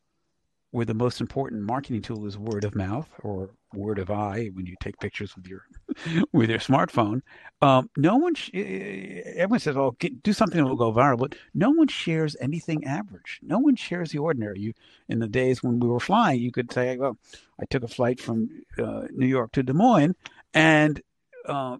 where 0.77 0.85
the 0.85 0.93
most 0.93 1.19
important 1.19 1.63
marketing 1.63 2.03
tool 2.03 2.27
is 2.27 2.37
word 2.37 2.63
of 2.63 2.75
mouth 2.75 3.09
or 3.23 3.49
word 3.73 3.97
of 3.97 4.11
eye 4.11 4.51
when 4.53 4.67
you 4.67 4.75
take 4.79 4.99
pictures 4.99 5.35
with 5.35 5.47
your 5.47 5.63
with 6.33 6.51
your 6.51 6.59
smartphone, 6.59 7.23
um, 7.63 7.89
no 7.97 8.15
one. 8.15 8.35
Sh- 8.35 8.51
everyone 8.53 9.59
says, 9.59 9.75
"Oh, 9.75 9.95
get, 9.97 10.21
do 10.21 10.33
something 10.33 10.59
that 10.63 10.69
will 10.69 10.75
go 10.75 10.93
viral," 10.93 11.17
but 11.17 11.33
no 11.55 11.71
one 11.71 11.87
shares 11.87 12.35
anything 12.39 12.85
average. 12.85 13.39
No 13.41 13.57
one 13.57 13.75
shares 13.75 14.11
the 14.11 14.19
ordinary. 14.19 14.59
You 14.59 14.73
in 15.09 15.17
the 15.17 15.27
days 15.27 15.63
when 15.63 15.79
we 15.79 15.87
were 15.87 15.99
flying, 15.99 16.41
you 16.41 16.51
could 16.51 16.71
say, 16.71 16.95
"Well, 16.95 17.17
I 17.59 17.65
took 17.65 17.81
a 17.81 17.87
flight 17.87 18.19
from 18.19 18.47
uh, 18.77 19.07
New 19.09 19.25
York 19.25 19.53
to 19.53 19.63
Des 19.63 19.73
Moines, 19.73 20.13
and 20.53 21.01
uh, 21.47 21.77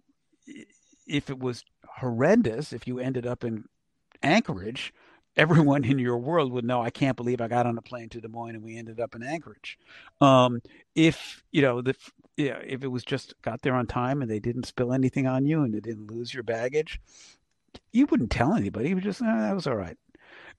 if 1.06 1.30
it 1.30 1.38
was 1.38 1.64
horrendous, 1.98 2.74
if 2.74 2.88
you 2.88 2.98
ended 2.98 3.28
up 3.28 3.44
in 3.44 3.66
Anchorage, 4.24 4.92
everyone 5.38 5.86
in 5.86 6.00
your 6.00 6.18
world 6.18 6.52
would 6.52 6.66
know. 6.66 6.82
I 6.82 6.90
can't 6.90 7.16
believe 7.16 7.40
I 7.40 7.48
got 7.48 7.66
on 7.66 7.78
a 7.78 7.82
plane 7.82 8.10
to 8.10 8.22
Des 8.22 8.28
Moines 8.28 8.56
and 8.56 8.64
we 8.64 8.78
ended 8.78 9.00
up 9.00 9.16
in 9.16 9.24
Anchorage. 9.24 9.78
Um, 10.20 10.62
if 10.96 11.44
you 11.52 11.62
know 11.62 11.82
the 11.82 11.96
yeah, 12.36 12.60
if 12.66 12.84
it 12.84 12.88
was 12.88 13.04
just 13.04 13.34
got 13.42 13.62
there 13.62 13.76
on 13.76 13.88
time 13.88 14.22
and 14.22 14.30
they 14.30 14.40
didn't 14.40 14.66
spill 14.66 14.94
anything 14.94 15.28
on 15.28 15.46
you 15.46 15.64
and 15.64 15.74
they 15.74 15.80
didn't 15.80 16.12
lose 16.12 16.34
your 16.34 16.44
baggage, 16.44 17.00
you 17.92 18.06
wouldn't 18.08 18.32
tell 18.32 18.54
anybody. 18.54 18.90
You 18.90 18.96
would 18.96 19.04
just, 19.04 19.22
"Ah, 19.22 19.40
that 19.40 19.56
was 19.56 19.68
all 19.68 19.76
right. 19.76 19.98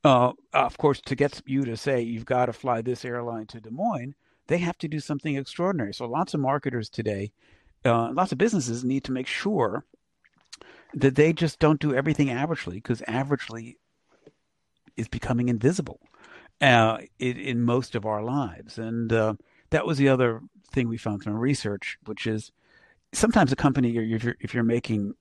Uh, 0.04 0.32
of 0.52 0.78
course, 0.78 1.00
to 1.02 1.16
get 1.16 1.40
you 1.46 1.64
to 1.64 1.76
say 1.76 2.00
you've 2.00 2.24
got 2.24 2.46
to 2.46 2.52
fly 2.52 2.80
this 2.80 3.04
airline 3.04 3.46
to 3.46 3.60
Des 3.60 3.70
Moines, 3.70 4.14
they 4.46 4.58
have 4.58 4.78
to 4.78 4.88
do 4.88 5.00
something 5.00 5.36
extraordinary. 5.36 5.92
So 5.92 6.06
lots 6.06 6.34
of 6.34 6.40
marketers 6.40 6.88
today, 6.88 7.32
uh, 7.84 8.12
lots 8.12 8.32
of 8.32 8.38
businesses 8.38 8.84
need 8.84 9.04
to 9.04 9.12
make 9.12 9.26
sure 9.26 9.84
that 10.94 11.16
they 11.16 11.32
just 11.32 11.58
don't 11.58 11.80
do 11.80 11.94
everything 11.94 12.28
averagely 12.28 12.74
because 12.74 13.02
averagely 13.02 13.76
is 14.98 15.08
becoming 15.08 15.48
invisible 15.48 16.00
uh, 16.61 16.98
in, 17.18 17.37
in 17.37 17.62
most 17.62 17.94
of 17.94 18.04
our 18.04 18.22
lives. 18.22 18.78
And 18.78 19.12
uh, 19.12 19.34
that 19.70 19.87
was 19.87 19.98
the 19.98 20.08
other 20.08 20.42
thing 20.72 20.88
we 20.88 20.98
found 20.98 21.22
from 21.22 21.34
research, 21.34 21.98
which 22.04 22.26
is 22.26 22.52
sometimes 23.12 23.52
a 23.52 23.56
company, 23.56 23.96
if 23.96 24.24
you're, 24.24 24.37
if 24.40 24.52
you're 24.52 24.64
making 24.64 25.14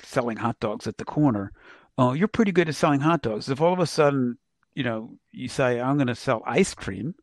selling 0.00 0.36
hot 0.36 0.60
dogs 0.60 0.86
at 0.86 0.98
the 0.98 1.04
corner, 1.04 1.52
uh, 1.98 2.12
you're 2.12 2.28
pretty 2.28 2.52
good 2.52 2.68
at 2.68 2.74
selling 2.74 3.00
hot 3.00 3.22
dogs. 3.22 3.48
If 3.48 3.60
all 3.60 3.72
of 3.72 3.80
a 3.80 3.86
sudden, 3.86 4.38
you 4.74 4.84
know, 4.84 5.16
you 5.32 5.48
say, 5.48 5.80
I'm 5.80 5.96
going 5.96 6.08
to 6.08 6.14
sell 6.14 6.42
ice 6.46 6.74
cream, 6.74 7.14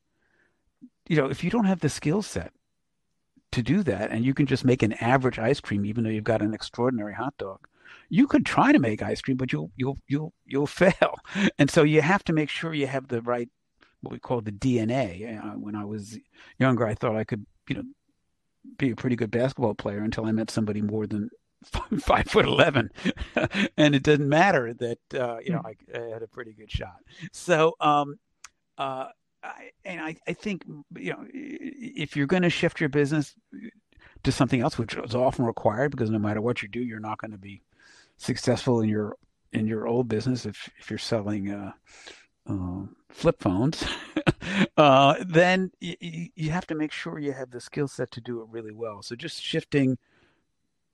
you 1.08 1.18
know, 1.18 1.28
if 1.28 1.44
you 1.44 1.50
don't 1.50 1.66
have 1.66 1.82
the 1.82 1.90
skill 1.90 2.22
set 2.22 2.54
to 3.52 3.62
do 3.62 3.84
that 3.84 4.12
and 4.12 4.26
you 4.26 4.34
can 4.34 4.46
just 4.46 4.64
make 4.64 4.82
an 4.82 4.94
average 4.94 5.38
ice 5.38 5.60
cream, 5.60 5.86
even 5.86 6.04
though 6.04 6.10
you've 6.10 6.24
got 6.24 6.42
an 6.42 6.54
extraordinary 6.54 7.14
hot 7.14 7.38
dog, 7.38 7.68
you 8.12 8.28
could 8.28 8.46
try 8.46 8.74
to 8.74 8.80
make 8.80 9.02
ice 9.02 9.22
cream, 9.22 9.38
but 9.38 9.54
you'll 9.54 9.72
you'll 9.78 9.98
you'll 10.08 10.34
you'll 10.46 10.68
fail. 10.84 11.16
And 11.58 11.72
so 11.72 11.84
you 11.84 12.02
have 12.02 12.24
to 12.26 12.34
make 12.34 12.50
sure 12.50 12.74
you 12.74 12.88
have 12.88 13.08
the 13.08 13.22
right 13.22 13.50
what 14.02 14.12
we 14.12 14.20
call 14.20 14.42
the 14.42 14.52
DNA. 14.52 15.44
Uh, 15.44 15.58
when 15.58 15.76
I 15.76 15.86
was 15.86 16.20
younger, 16.60 16.86
I 16.86 16.94
thought 16.94 17.16
I 17.16 17.24
could 17.24 17.46
you 17.68 17.76
know 17.76 17.84
be 18.78 18.92
a 18.92 18.96
pretty 18.96 19.16
good 19.16 19.32
basketball 19.32 19.74
player 19.74 20.00
until 20.00 20.26
I 20.26 20.34
met 20.34 20.52
somebody 20.52 20.82
more 20.82 21.08
than 21.08 21.30
five 22.00 22.28
foot 22.28 22.46
eleven, 22.46 22.90
and 23.78 23.96
it 23.96 24.04
didn't 24.04 24.30
matter 24.30 24.74
that 24.74 25.00
uh, 25.14 25.38
you 25.44 25.54
know 25.54 25.62
I, 25.66 25.76
I 25.98 26.10
had 26.10 26.22
a 26.22 26.28
pretty 26.28 26.54
good 26.54 26.70
shot. 26.70 26.98
So 27.32 27.76
um, 27.80 28.20
uh, 28.78 29.08
I, 29.42 29.70
and 29.86 30.02
I, 30.02 30.18
I 30.28 30.34
think 30.34 30.66
you 30.98 31.14
know 31.14 31.26
if 31.34 32.18
you're 32.18 32.28
going 32.28 32.44
to 32.44 32.50
shift 32.50 32.82
your 32.82 32.90
business 32.90 33.36
to 34.24 34.32
something 34.34 34.60
else, 34.60 34.78
which 34.78 34.96
is 34.96 35.16
often 35.16 35.46
required 35.46 35.92
because 35.92 36.10
no 36.10 36.20
matter 36.20 36.42
what 36.42 36.62
you 36.62 36.68
do, 36.68 36.82
you're 36.82 37.00
not 37.00 37.18
going 37.18 37.32
to 37.32 37.38
be 37.38 37.62
successful 38.22 38.82
in 38.82 38.90
your 38.90 39.18
in 39.52 39.68
your 39.68 39.88
old 39.88 40.08
business 40.08 40.46
if 40.46 40.70
if 40.80 40.90
you're 40.90 41.00
selling 41.00 41.52
uh, 41.52 41.72
uh, 42.48 42.82
flip 43.10 43.42
phones, 43.42 43.84
uh, 44.78 45.16
then 45.26 45.72
you, 45.80 46.28
you 46.36 46.50
have 46.52 46.68
to 46.68 46.76
make 46.76 46.92
sure 46.92 47.20
you 47.20 47.34
have 47.34 47.52
the 47.52 47.62
skill 47.62 47.88
set 47.88 48.12
to 48.12 48.22
do 48.22 48.42
it 48.42 48.48
really 48.50 48.74
well. 48.74 49.02
So 49.02 49.16
just 49.16 49.42
shifting 49.42 49.98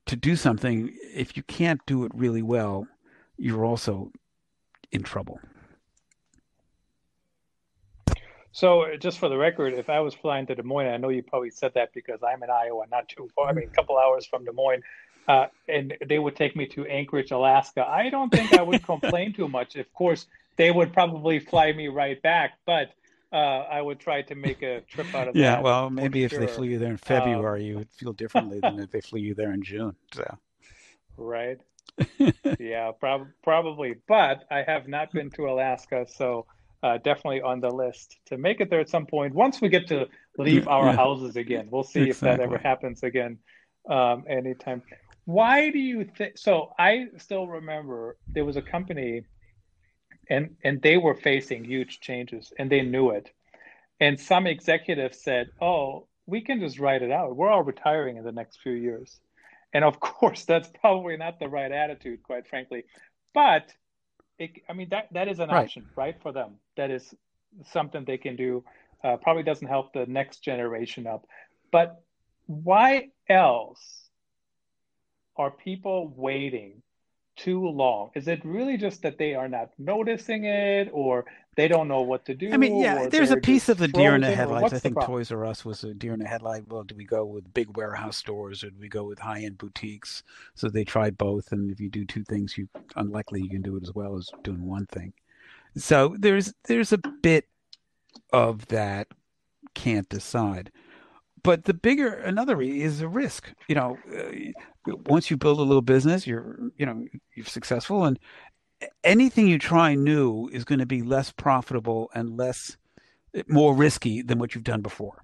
to 0.05 0.15
do 0.15 0.35
something, 0.35 0.95
if 1.13 1.37
you 1.37 1.43
can't 1.43 1.81
do 1.85 2.05
it 2.05 2.11
really 2.15 2.41
well, 2.41 2.87
you're 3.37 3.65
also 3.65 4.11
in 4.91 5.03
trouble. 5.03 5.39
So, 8.53 8.95
just 8.99 9.19
for 9.19 9.29
the 9.29 9.37
record, 9.37 9.73
if 9.73 9.87
I 9.87 9.99
was 9.99 10.15
flying 10.15 10.47
to 10.47 10.55
Des 10.55 10.63
Moines, 10.63 10.87
I 10.87 10.97
know 10.97 11.09
you 11.09 11.21
probably 11.21 11.51
said 11.51 11.73
that 11.75 11.93
because 11.93 12.23
I'm 12.23 12.41
in 12.41 12.49
Iowa, 12.49 12.85
not 12.89 13.07
too 13.07 13.29
far. 13.35 13.49
I 13.49 13.51
mean, 13.51 13.65
a 13.65 13.75
couple 13.75 13.99
hours 13.99 14.25
from 14.25 14.45
Des 14.45 14.51
Moines, 14.51 14.81
uh, 15.27 15.47
and 15.67 15.95
they 16.07 16.19
would 16.19 16.35
take 16.35 16.55
me 16.55 16.65
to 16.67 16.85
Anchorage, 16.85 17.31
Alaska. 17.31 17.85
I 17.87 18.09
don't 18.09 18.29
think 18.31 18.53
I 18.53 18.61
would 18.61 18.83
complain 18.83 19.33
too 19.33 19.47
much. 19.47 19.75
Of 19.75 19.91
course, 19.93 20.27
they 20.55 20.71
would 20.71 20.93
probably 20.93 21.39
fly 21.39 21.71
me 21.73 21.87
right 21.87 22.21
back, 22.21 22.53
but 22.65 22.91
uh, 23.31 23.35
I 23.35 23.81
would 23.81 23.99
try 23.99 24.21
to 24.21 24.35
make 24.35 24.63
a 24.63 24.81
trip 24.81 25.13
out 25.13 25.27
of 25.27 25.35
yeah, 25.35 25.55
that. 25.55 25.63
well, 25.63 25.89
maybe 25.89 26.23
if 26.23 26.31
sure. 26.31 26.39
they 26.39 26.47
flew 26.47 26.67
you 26.67 26.79
there 26.79 26.91
in 26.91 26.97
February, 26.97 27.61
um, 27.61 27.65
you 27.65 27.75
would 27.77 27.91
feel 27.91 28.13
differently 28.13 28.59
than 28.61 28.79
if 28.79 28.89
they 28.89 29.01
flew 29.01 29.19
you 29.19 29.35
there 29.35 29.51
in 29.51 29.61
June. 29.61 29.95
So, 30.13 30.37
right. 31.17 31.59
yeah, 32.59 32.91
prob- 32.97 33.27
probably. 33.43 33.95
But 34.07 34.45
I 34.49 34.63
have 34.63 34.87
not 34.87 35.11
been 35.11 35.29
to 35.31 35.47
Alaska, 35.47 36.05
so 36.07 36.45
uh, 36.83 36.97
definitely 36.99 37.41
on 37.41 37.59
the 37.59 37.69
list 37.69 38.17
to 38.27 38.37
make 38.37 38.61
it 38.61 38.69
there 38.69 38.79
at 38.79 38.89
some 38.89 39.05
point. 39.05 39.33
Once 39.33 39.59
we 39.59 39.67
get 39.67 39.87
to 39.87 40.07
leave 40.37 40.67
our 40.67 40.87
yeah. 40.87 40.95
houses 40.95 41.35
again, 41.35 41.67
we'll 41.69 41.83
see 41.83 42.03
exactly. 42.03 42.29
if 42.29 42.37
that 42.37 42.39
ever 42.39 42.57
happens 42.57 43.03
again 43.03 43.39
um, 43.89 44.23
anytime. 44.29 44.81
Why 45.27 45.71
do 45.71 45.77
you 45.77 46.05
think? 46.05 46.37
So 46.37 46.71
I 46.79 47.07
still 47.17 47.47
remember 47.47 48.15
there 48.29 48.45
was 48.45 48.55
a 48.55 48.61
company, 48.61 49.23
and 50.29 50.55
and 50.63 50.81
they 50.81 50.95
were 50.95 51.15
facing 51.15 51.65
huge 51.65 51.99
changes, 51.99 52.53
and 52.57 52.71
they 52.71 52.81
knew 52.81 53.09
it. 53.09 53.29
And 53.99 54.17
some 54.17 54.47
executives 54.47 55.21
said, 55.21 55.49
"Oh, 55.59 56.07
we 56.27 56.39
can 56.39 56.61
just 56.61 56.79
write 56.79 57.01
it 57.01 57.11
out. 57.11 57.35
We're 57.35 57.49
all 57.49 57.61
retiring 57.61 58.15
in 58.15 58.23
the 58.23 58.31
next 58.31 58.61
few 58.61 58.71
years." 58.71 59.19
And 59.73 59.83
of 59.83 59.99
course, 60.19 60.45
that's 60.45 60.69
probably 60.79 61.17
not 61.17 61.39
the 61.39 61.49
right 61.49 61.73
attitude, 61.73 62.23
quite 62.23 62.47
frankly. 62.47 62.85
But 63.33 63.73
it, 64.39 64.51
I 64.69 64.71
mean, 64.71 64.87
that 64.91 65.09
that 65.11 65.27
is 65.27 65.39
an 65.39 65.49
right. 65.49 65.65
option, 65.65 65.87
right, 65.97 66.15
for 66.21 66.31
them. 66.31 66.55
That 66.77 66.89
is 66.89 67.13
something 67.73 68.05
they 68.05 68.17
can 68.17 68.37
do. 68.37 68.63
Uh, 69.03 69.17
probably 69.17 69.43
doesn't 69.43 69.67
help 69.67 69.91
the 69.91 70.05
next 70.05 70.39
generation 70.39 71.05
up. 71.05 71.27
But 71.69 72.01
why 72.45 73.09
else 73.27 74.06
are 75.37 75.51
people 75.51 76.13
waiting 76.15 76.81
too 77.35 77.67
long? 77.67 78.09
Is 78.15 78.27
it 78.27 78.43
really 78.43 78.77
just 78.77 79.03
that 79.03 79.17
they 79.17 79.35
are 79.35 79.47
not 79.47 79.69
noticing 79.77 80.45
it 80.45 80.89
or 80.91 81.25
they 81.55 81.67
don't 81.67 81.87
know 81.87 82.01
what 82.01 82.25
to 82.25 82.33
do? 82.33 82.51
I 82.51 82.57
mean, 82.57 82.79
yeah, 82.79 83.07
there's 83.07 83.31
a 83.31 83.37
piece 83.37 83.69
of 83.69 83.77
the 83.77 83.87
deer 83.87 84.15
in 84.15 84.21
the 84.21 84.35
headlights. 84.35 84.73
I 84.73 84.79
think 84.79 84.99
Toys 85.01 85.31
R 85.31 85.45
Us 85.45 85.63
was 85.63 85.83
a 85.83 85.93
deer 85.93 86.13
in 86.13 86.19
the 86.19 86.27
headlight. 86.27 86.67
Well, 86.67 86.83
do 86.83 86.95
we 86.95 87.05
go 87.05 87.25
with 87.25 87.53
big 87.53 87.77
warehouse 87.77 88.17
stores 88.17 88.63
or 88.63 88.71
do 88.71 88.79
we 88.79 88.89
go 88.89 89.03
with 89.03 89.19
high 89.19 89.41
end 89.41 89.57
boutiques? 89.57 90.23
So 90.55 90.67
they 90.67 90.83
tried 90.83 91.17
both. 91.17 91.51
And 91.51 91.71
if 91.71 91.79
you 91.79 91.89
do 91.89 92.05
two 92.05 92.23
things, 92.23 92.57
you 92.57 92.67
unlikely 92.95 93.41
you 93.41 93.49
can 93.49 93.61
do 93.61 93.75
it 93.77 93.83
as 93.83 93.93
well 93.93 94.17
as 94.17 94.29
doing 94.43 94.65
one 94.65 94.87
thing. 94.87 95.13
So 95.75 96.15
there's 96.17 96.53
there's 96.65 96.91
a 96.91 96.97
bit 96.97 97.45
of 98.33 98.67
that 98.67 99.07
can't 99.75 100.09
decide 100.09 100.71
but 101.47 101.63
the 101.63 101.73
bigger 101.73 102.13
another 102.13 102.61
is 102.61 102.99
a 102.99 103.07
risk 103.07 103.53
you 103.69 103.75
know 103.75 103.97
uh, 104.13 104.93
once 105.05 105.31
you 105.31 105.37
build 105.37 105.59
a 105.59 105.63
little 105.63 105.81
business 105.81 106.27
you're 106.27 106.59
you 106.77 106.85
know 106.85 107.05
you're 107.35 107.45
successful 107.45 108.03
and 108.03 108.19
anything 109.05 109.47
you 109.47 109.57
try 109.57 109.95
new 109.95 110.49
is 110.49 110.65
going 110.65 110.79
to 110.79 110.85
be 110.85 111.01
less 111.01 111.31
profitable 111.31 112.11
and 112.13 112.35
less 112.35 112.75
more 113.47 113.73
risky 113.73 114.21
than 114.21 114.39
what 114.39 114.53
you've 114.53 114.65
done 114.65 114.81
before 114.81 115.23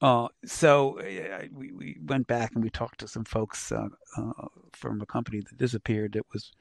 uh, 0.00 0.28
so 0.44 1.00
uh, 1.00 1.44
we, 1.52 1.72
we 1.72 1.96
went 2.06 2.26
back 2.28 2.54
and 2.54 2.62
we 2.62 2.70
talked 2.70 3.00
to 3.00 3.08
some 3.08 3.24
folks 3.24 3.72
uh, 3.72 3.88
uh, 4.16 4.48
from 4.72 5.00
a 5.00 5.06
company 5.06 5.40
that 5.40 5.56
disappeared 5.58 6.12
that 6.12 6.26
was 6.32 6.52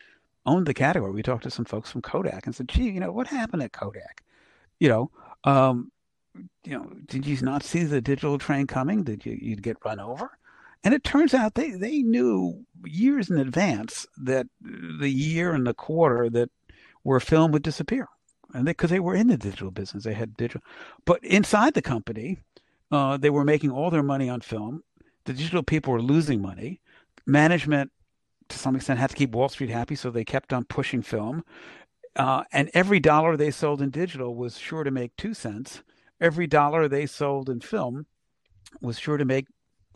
owned 0.46 0.68
the 0.68 0.76
category. 0.76 1.12
We 1.12 1.24
talked 1.24 1.44
to 1.44 1.50
some 1.50 1.66
folks 1.66 1.90
from 1.92 2.04
Kodak 2.04 2.46
and 2.46 2.56
said, 2.56 2.70
"Gee, 2.70 2.92
you 2.92 3.00
know 3.00 3.12
what 3.12 3.26
happened 3.26 3.64
at 3.64 3.72
Kodak? 3.72 4.22
You 4.80 4.90
know, 4.90 5.12
um, 5.44 5.92
you 6.64 6.78
know, 6.78 6.92
did 7.06 7.26
you 7.26 7.38
not 7.42 7.64
see 7.64 7.84
the 7.84 8.02
digital 8.02 8.38
train 8.38 8.68
coming? 8.68 9.04
Did 9.04 9.26
you 9.26 9.38
you'd 9.40 9.64
get 9.64 9.78
run 9.84 10.00
over? 10.00 10.32
And 10.84 10.94
it 10.94 11.04
turns 11.04 11.34
out 11.34 11.56
they, 11.56 11.72
they 11.72 12.02
knew 12.02 12.66
years 12.86 13.30
in 13.30 13.38
advance 13.38 14.08
that 14.18 14.48
the 14.62 15.10
year 15.10 15.54
and 15.54 15.68
the 15.68 15.74
quarter 15.74 16.30
that 16.32 16.50
where 17.04 17.20
film 17.20 17.52
would 17.52 17.64
disappear, 17.64 18.08
and 18.54 18.66
because 18.66 18.90
they, 18.90 18.96
they, 18.96 19.00
were 19.00 19.16
in 19.16 19.28
the 19.28 19.38
digital 19.38 19.72
business, 19.72 20.04
they 20.04 20.14
had 20.14 20.38
digital. 20.38 20.62
But 21.06 21.24
inside 21.24 21.74
the 21.74 21.82
company, 21.82 22.40
uh, 22.92 23.18
they 23.18 23.30
were 23.30 23.44
making 23.44 23.72
all 23.72 23.90
their 23.90 24.04
money 24.04 24.30
on 24.30 24.42
film. 24.42 24.84
The 25.26 25.34
digital 25.34 25.64
people 25.64 25.94
were 25.94 26.02
losing 26.02 26.42
money. 26.42 26.80
Management, 27.26 27.92
to 28.50 28.58
some 28.58 28.76
extent, 28.76 29.00
had 29.00 29.12
to 29.12 29.16
keep 29.16 29.32
Wall 29.32 29.50
Street 29.50 29.70
happy, 29.70 29.96
so 29.96 30.10
they 30.10 30.26
kept 30.26 30.52
on 30.52 30.66
pushing 30.66 31.02
film. 31.02 31.44
Uh, 32.16 32.44
and 32.52 32.70
every 32.74 33.00
dollar 33.00 33.38
they 33.38 33.52
sold 33.52 33.82
in 33.82 33.90
digital 33.90 34.36
was 34.36 34.58
sure 34.58 34.84
to 34.84 34.92
make 34.92 35.16
two 35.16 35.34
cents 35.34 35.82
every 36.22 36.48
dollar 36.48 36.88
they 36.88 37.06
sold 37.06 37.50
in 37.50 37.60
film 37.60 38.06
was 38.80 38.98
sure 38.98 39.18
to 39.18 39.26
make 39.26 39.48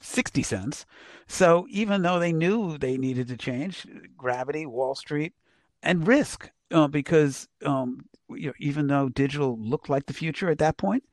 60 0.01 0.43
cents. 0.43 0.85
So 1.27 1.67
even 1.69 2.01
though 2.01 2.19
they 2.19 2.33
knew 2.33 2.77
they 2.77 2.97
needed 2.97 3.27
to 3.29 3.37
change, 3.37 3.87
gravity, 4.17 4.65
Wall 4.65 4.95
Street, 4.95 5.33
and 5.81 6.07
risk, 6.07 6.49
uh, 6.71 6.87
because 6.87 7.47
um, 7.63 8.05
you 8.29 8.47
know, 8.47 8.53
even 8.59 8.87
though 8.87 9.09
digital 9.09 9.57
looked 9.59 9.87
like 9.87 10.07
the 10.07 10.13
future 10.13 10.49
at 10.49 10.57
that 10.57 10.77
point, 10.77 11.03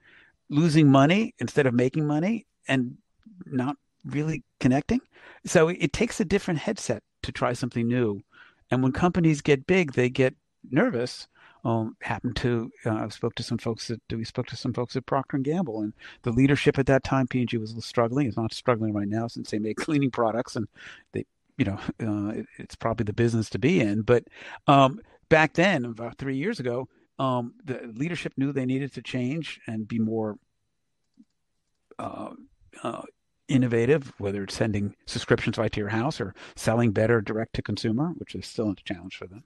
losing 0.48 0.90
money 0.90 1.35
instead 1.38 1.66
of 1.66 1.75
making 1.75 2.07
money 2.07 2.46
and 2.66 2.96
not 3.46 3.77
really 4.05 4.42
connecting. 4.61 5.01
So 5.44 5.68
it 5.68 5.92
takes 5.92 6.20
a 6.20 6.25
different 6.25 6.61
headset 6.61 7.03
to 7.22 7.33
try 7.33 7.53
something 7.53 7.87
new. 7.87 8.22
And 8.70 8.83
when 8.83 8.92
companies 8.92 9.42
get 9.42 9.66
big, 9.66 9.92
they 9.92 10.09
get 10.09 10.35
nervous 10.70 11.29
um, 11.64 11.96
happened 12.01 12.37
to 12.37 12.70
uh, 12.85 12.94
I 12.94 13.09
spoke 13.09 13.35
to 13.37 13.42
some 13.42 13.59
folks 13.59 13.88
that 13.88 14.01
we 14.11 14.25
spoke 14.25 14.46
to 14.46 14.57
some 14.57 14.72
folks 14.72 14.96
at 14.96 15.07
Procter 15.07 15.37
and 15.37 15.44
Gamble, 15.44 15.81
and 15.81 15.92
the 16.22 16.33
leadership 16.33 16.79
at 16.79 16.87
that 16.87 17.05
time, 17.05 17.29
P&G 17.29 17.57
was 17.57 17.75
struggling. 17.85 18.27
It's 18.27 18.37
not 18.37 18.53
struggling 18.53 18.92
right 18.92 19.09
now 19.09 19.29
since 19.29 19.51
they 19.51 19.59
make 19.59 19.77
cleaning 19.79 20.11
products, 20.11 20.57
and 20.57 20.66
they, 21.12 21.25
you 21.57 21.64
know, 21.64 21.79
uh, 22.03 22.38
it, 22.38 22.46
it's 22.59 22.75
probably 22.75 23.05
the 23.05 23.12
business 23.12 23.48
to 23.51 23.59
be 23.59 23.81
in. 23.81 24.03
But 24.03 24.25
um, 24.66 25.01
back 25.29 25.55
then, 25.55 25.85
about 25.85 26.18
three 26.18 26.37
years 26.37 26.59
ago, 26.59 26.88
um, 27.18 27.55
the 27.64 27.92
leadership 27.94 28.33
knew 28.37 28.53
they 28.53 28.66
needed 28.66 28.92
to 28.94 29.03
change 29.03 29.61
and 29.66 29.87
be 29.87 29.98
more. 29.98 30.37
Uh, 31.98 32.31
uh 32.83 33.03
innovative, 33.48 34.12
whether 34.18 34.44
it's 34.44 34.55
sending 34.55 34.94
subscriptions 35.05 35.59
right 35.59 35.70
to 35.72 35.81
your 35.81 35.90
house 35.90 36.20
or 36.20 36.35
selling 36.57 36.90
better 36.90 37.20
direct 37.20 37.55
to 37.55 37.61
consumer, 37.61 38.12
which 38.16 38.35
is 38.35 38.46
still 38.46 38.70
a 38.70 38.75
challenge 38.77 39.16
for 39.16 39.27
them. 39.27 39.44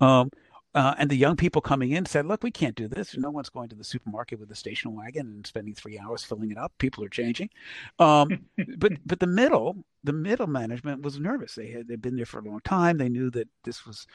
Um, 0.00 0.30
uh, 0.74 0.94
and 0.98 1.08
the 1.08 1.16
young 1.16 1.36
people 1.36 1.62
coming 1.62 1.92
in 1.92 2.04
said, 2.04 2.26
"Look, 2.26 2.42
we 2.42 2.50
can't 2.50 2.74
do 2.74 2.88
this. 2.88 3.16
No 3.16 3.30
one's 3.30 3.48
going 3.48 3.68
to 3.68 3.76
the 3.76 3.84
supermarket 3.84 4.40
with 4.40 4.50
a 4.50 4.56
station 4.56 4.92
wagon 4.92 5.26
and 5.26 5.46
spending 5.46 5.74
three 5.74 5.98
hours 5.98 6.24
filling 6.24 6.50
it 6.50 6.58
up. 6.58 6.72
People 6.78 7.04
are 7.04 7.08
changing." 7.08 7.50
Um, 7.98 8.46
but 8.78 8.92
but 9.06 9.20
the 9.20 9.26
middle, 9.26 9.84
the 10.02 10.12
middle 10.12 10.48
management 10.48 11.02
was 11.02 11.20
nervous. 11.20 11.54
They 11.54 11.68
had 11.68 11.86
they'd 11.86 12.02
been 12.02 12.16
there 12.16 12.26
for 12.26 12.40
a 12.40 12.44
long 12.44 12.60
time. 12.64 12.98
They 12.98 13.08
knew 13.08 13.30
that 13.30 13.48
this 13.62 13.86
was 13.86 14.06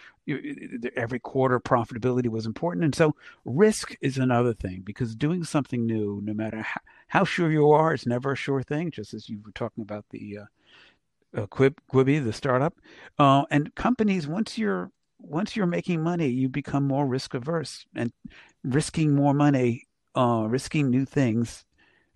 every 0.98 1.20
quarter 1.20 1.60
profitability 1.60 2.28
was 2.28 2.46
important, 2.46 2.84
and 2.84 2.96
so 2.96 3.16
risk 3.46 3.96
is 4.02 4.18
another 4.18 4.54
thing 4.54 4.82
because 4.86 5.16
doing 5.16 5.46
something 5.46 5.86
new, 5.86 6.20
no 6.24 6.34
matter 6.34 6.62
how, 6.62 6.82
how 7.08 7.24
sure 7.24 7.52
you 7.52 7.72
are, 7.72 7.94
it's 7.94 8.06
never 8.06 8.34
a 8.34 8.36
sure 8.36 8.64
thing. 8.64 8.92
Just 8.92 9.14
as 9.14 9.30
you 9.30 9.40
were 9.46 9.52
talking 9.54 9.82
about 9.82 10.06
the 10.10 10.40
uh, 10.40 11.42
uh, 11.42 11.48
Quib, 11.48 11.76
Quibi, 11.92 12.24
the 12.24 12.34
startup, 12.34 12.76
uh, 13.18 13.46
and 13.50 13.74
companies 13.76 14.28
once 14.28 14.58
you're 14.58 14.92
once 15.20 15.56
you're 15.56 15.66
making 15.66 16.02
money, 16.02 16.28
you 16.28 16.50
become 16.50 16.88
more 16.88 17.06
risk 17.06 17.34
averse, 17.34 17.86
and 17.96 18.12
risking 18.64 19.14
more 19.14 19.34
money, 19.34 19.88
uh, 20.16 20.46
risking 20.50 20.90
new 20.90 21.06
things, 21.06 21.66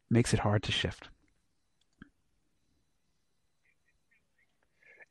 makes 0.10 0.34
it 0.34 0.40
hard 0.40 0.64
to 0.64 0.72
shift. 0.72 1.10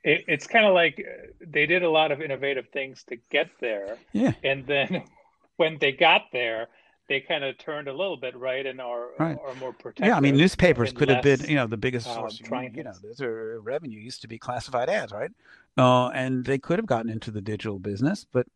It, 0.05 0.25
it's 0.27 0.47
kind 0.47 0.67
of 0.67 0.75
like 0.75 0.99
uh, 0.99 1.27
they 1.47 1.67
did 1.67 1.83
a 1.83 1.91
lot 1.91 2.11
of 2.11 2.21
innovative 2.21 2.69
things 2.71 3.05
to 3.05 3.17
get 3.31 3.51
there, 3.61 3.99
yeah, 4.13 4.33
and 4.43 4.67
then 4.67 5.05
when 5.57 5.79
they 5.79 5.93
got 5.93 6.23
there, 6.33 6.69
they 7.13 7.21
kind 7.21 7.45
of 7.45 7.59
turned 7.59 7.89
a 7.89 7.93
little 7.93 8.17
bit 8.17 8.35
right 8.35 8.65
and 8.65 8.81
are 8.81 9.09
right. 9.19 9.37
are 9.45 9.55
more 9.57 9.75
protective. 9.75 10.07
Yeah, 10.07 10.17
I 10.17 10.21
mean, 10.21 10.35
newspapers 10.35 10.95
could 10.95 11.11
have 11.11 11.23
been 11.23 11.41
you 11.47 11.57
know 11.57 11.67
the 11.67 11.77
biggest 11.77 12.07
source. 12.07 12.41
Um, 12.51 12.71
you 12.75 12.83
know, 12.83 12.95
their 13.19 13.61
revenue 13.61 14.01
used 14.01 14.23
to 14.23 14.29
be 14.29 14.39
classified 14.39 14.89
ads, 14.89 15.13
right? 15.13 15.31
Uh, 15.77 16.09
and 16.09 16.47
they 16.47 16.57
could 16.57 16.79
have 16.79 16.87
gotten 16.87 17.11
into 17.11 17.31
the 17.31 17.43
digital 17.43 17.79
business, 17.79 18.25
but 18.33 18.47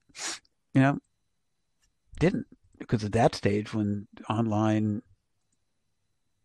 you 0.72 0.80
know, 0.80 0.98
didn't 2.18 2.46
because 2.78 3.04
at 3.04 3.12
that 3.12 3.34
stage 3.34 3.74
when 3.74 4.06
online 4.30 5.02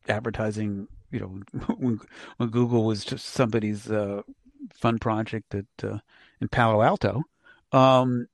advertising, 0.10 0.90
you 1.12 1.20
know, 1.22 1.40
when, 1.78 2.02
when 2.36 2.50
Google 2.50 2.84
was 2.84 3.06
just 3.06 3.28
somebody's 3.28 3.90
uh, 3.90 4.22
fun 4.74 5.00
project 5.00 5.56
at 5.56 5.66
uh, 5.82 6.00
in 6.42 6.50
Palo 6.50 6.82
Alto, 6.82 7.24
um, 7.72 8.28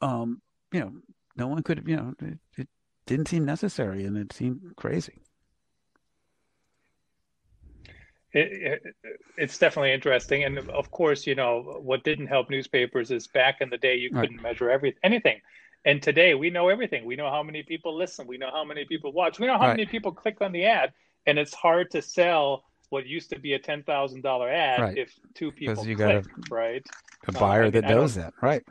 um, 0.00 0.40
you 0.70 0.78
know, 0.78 0.92
no 1.34 1.48
one 1.48 1.64
could, 1.64 1.78
have 1.78 1.88
you 1.88 1.96
know, 1.96 2.14
it, 2.20 2.38
it 2.56 2.68
didn't 3.06 3.28
seem 3.28 3.44
necessary, 3.44 4.04
and 4.04 4.16
it 4.16 4.32
seemed 4.32 4.74
crazy. 4.76 5.20
It, 8.32 8.82
it, 9.04 9.14
it's 9.36 9.58
definitely 9.58 9.92
interesting, 9.92 10.42
and 10.42 10.58
of 10.70 10.90
course, 10.90 11.26
you 11.26 11.36
know 11.36 11.78
what 11.80 12.02
didn't 12.02 12.26
help 12.26 12.50
newspapers 12.50 13.12
is 13.12 13.28
back 13.28 13.60
in 13.60 13.70
the 13.70 13.78
day 13.78 13.94
you 13.96 14.10
couldn't 14.10 14.36
right. 14.36 14.42
measure 14.42 14.70
every 14.70 14.96
anything, 15.04 15.40
and 15.84 16.02
today 16.02 16.34
we 16.34 16.50
know 16.50 16.68
everything. 16.68 17.04
We 17.04 17.14
know 17.14 17.30
how 17.30 17.44
many 17.44 17.62
people 17.62 17.96
listen, 17.96 18.26
we 18.26 18.36
know 18.36 18.50
how 18.52 18.64
many 18.64 18.84
people 18.86 19.12
watch, 19.12 19.38
we 19.38 19.46
know 19.46 19.54
how 19.56 19.68
right. 19.68 19.76
many 19.76 19.86
people 19.86 20.10
click 20.10 20.40
on 20.40 20.50
the 20.50 20.64
ad, 20.64 20.92
and 21.26 21.38
it's 21.38 21.54
hard 21.54 21.92
to 21.92 22.02
sell 22.02 22.64
what 22.90 23.06
used 23.06 23.30
to 23.30 23.38
be 23.38 23.52
a 23.52 23.58
ten 23.58 23.84
thousand 23.84 24.22
dollar 24.22 24.50
ad 24.50 24.80
right. 24.80 24.98
if 24.98 25.12
two 25.34 25.52
people 25.52 25.86
you 25.86 25.94
click, 25.94 26.24
got 26.24 26.26
a, 26.26 26.54
right? 26.54 26.86
A 27.28 27.32
buyer 27.32 27.70
that 27.70 27.84
knows 27.84 28.16
that, 28.16 28.34
right? 28.42 28.64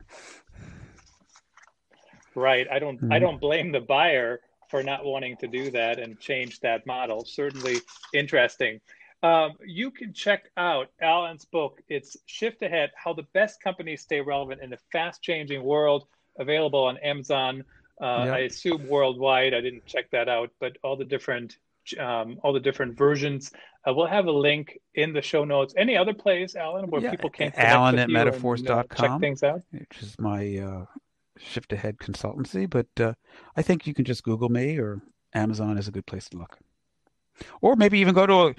Right. 2.36 2.68
I 2.72 2.80
don't. 2.80 2.98
Mm-hmm. 2.98 3.14
I 3.14 3.20
don't 3.20 3.40
blame 3.40 3.72
the 3.72 3.82
buyer 3.82 4.40
for 4.70 4.82
not 4.84 5.06
wanting 5.06 5.38
to 5.38 5.48
do 5.48 5.70
that 5.72 6.00
and 6.00 6.20
change 6.20 6.60
that 6.62 6.86
model. 6.88 7.26
Certainly 7.26 7.78
interesting. 8.14 8.80
Um, 9.22 9.54
you 9.66 9.90
can 9.90 10.14
check 10.14 10.50
out 10.58 10.88
Allen's 11.02 11.46
book. 11.46 11.82
It's 11.88 12.18
Shift 12.26 12.62
Ahead 12.62 12.92
How 12.96 13.14
the 13.14 13.26
Best 13.34 13.62
Companies 13.62 14.02
Stay 14.02 14.20
Relevant 14.20 14.62
in 14.62 14.74
a 14.74 14.78
Fast 14.92 15.22
Changing 15.22 15.64
World, 15.64 16.08
available 16.38 16.84
on 16.84 16.98
Amazon. 16.98 17.64
Uh, 18.02 18.24
yep. 18.26 18.34
I 18.34 18.40
assume 18.40 18.88
worldwide. 18.88 19.54
I 19.54 19.62
didn't 19.62 19.86
check 19.86 20.10
that 20.12 20.28
out, 20.28 20.50
but 20.60 20.78
all 20.84 20.98
the 20.98 21.06
different 21.06 21.56
um, 22.00 22.40
all 22.44 22.54
the 22.54 22.60
different 22.60 22.98
versions. 22.98 23.52
Uh, 23.88 23.94
we'll 23.94 24.08
have 24.08 24.26
a 24.26 24.32
link 24.32 24.80
in 24.96 25.14
the 25.14 25.22
show 25.22 25.44
notes. 25.44 25.74
Any 25.78 25.98
other 25.98 26.14
place, 26.14 26.56
Allen, 26.56 26.90
where 26.90 27.02
yeah, 27.02 27.12
people 27.12 27.30
can 27.30 27.52
Allen 27.56 28.00
at 28.00 28.10
metaforce.com 28.10 28.68
and, 28.68 28.92
uh, 28.92 28.96
check 28.96 29.20
things 29.20 29.44
out, 29.44 29.62
which 29.72 30.02
is 30.02 30.18
my 30.20 30.58
uh, 30.58 30.86
shift 31.38 31.74
ahead 31.74 31.98
consultancy. 31.98 32.70
But 32.70 32.88
uh, 33.00 33.14
I 33.56 33.62
think 33.62 33.88
you 33.88 33.94
can 33.94 34.06
just 34.06 34.24
Google 34.24 34.50
me 34.50 34.78
or 34.78 35.02
Amazon 35.34 35.78
is 35.78 35.88
a 35.88 35.92
good 35.92 36.06
place 36.06 36.30
to 36.30 36.38
look, 36.38 36.60
or 37.62 37.76
maybe 37.76 38.00
even 38.00 38.14
go 38.14 38.26
to 38.26 38.34
a 38.34 38.56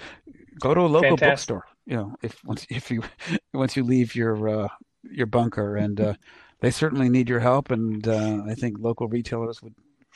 go 0.60 0.74
to 0.74 0.80
a 0.80 0.82
local 0.82 1.10
Fantastic. 1.10 1.30
bookstore. 1.30 1.64
You 1.86 1.96
know, 1.96 2.16
if 2.22 2.42
once 2.44 2.66
if 2.70 2.90
you 2.90 3.02
once 3.52 3.76
you 3.76 3.84
leave 3.84 4.14
your 4.14 4.48
uh, 4.48 4.68
your 5.02 5.26
bunker, 5.26 5.76
and 5.76 6.00
uh, 6.00 6.14
they 6.60 6.70
certainly 6.70 7.08
need 7.08 7.28
your 7.28 7.40
help, 7.40 7.70
and 7.70 8.06
I 8.08 8.54
think 8.54 8.78
local 8.78 9.08
retailers 9.08 9.62
would 9.62 9.74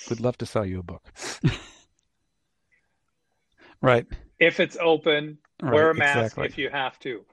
would 0.08 0.20
love 0.20 0.38
to 0.38 0.46
sell 0.46 0.64
you 0.64 0.80
a 0.80 0.82
book. 0.82 1.02
Right. 3.80 4.06
If 4.38 4.60
it's 4.60 4.76
open, 4.80 5.38
right, 5.62 5.72
wear 5.72 5.90
a 5.90 5.94
mask 5.94 6.18
exactly. 6.18 6.46
if 6.46 6.58
you 6.58 6.70
have 6.70 6.98
to. 7.00 7.24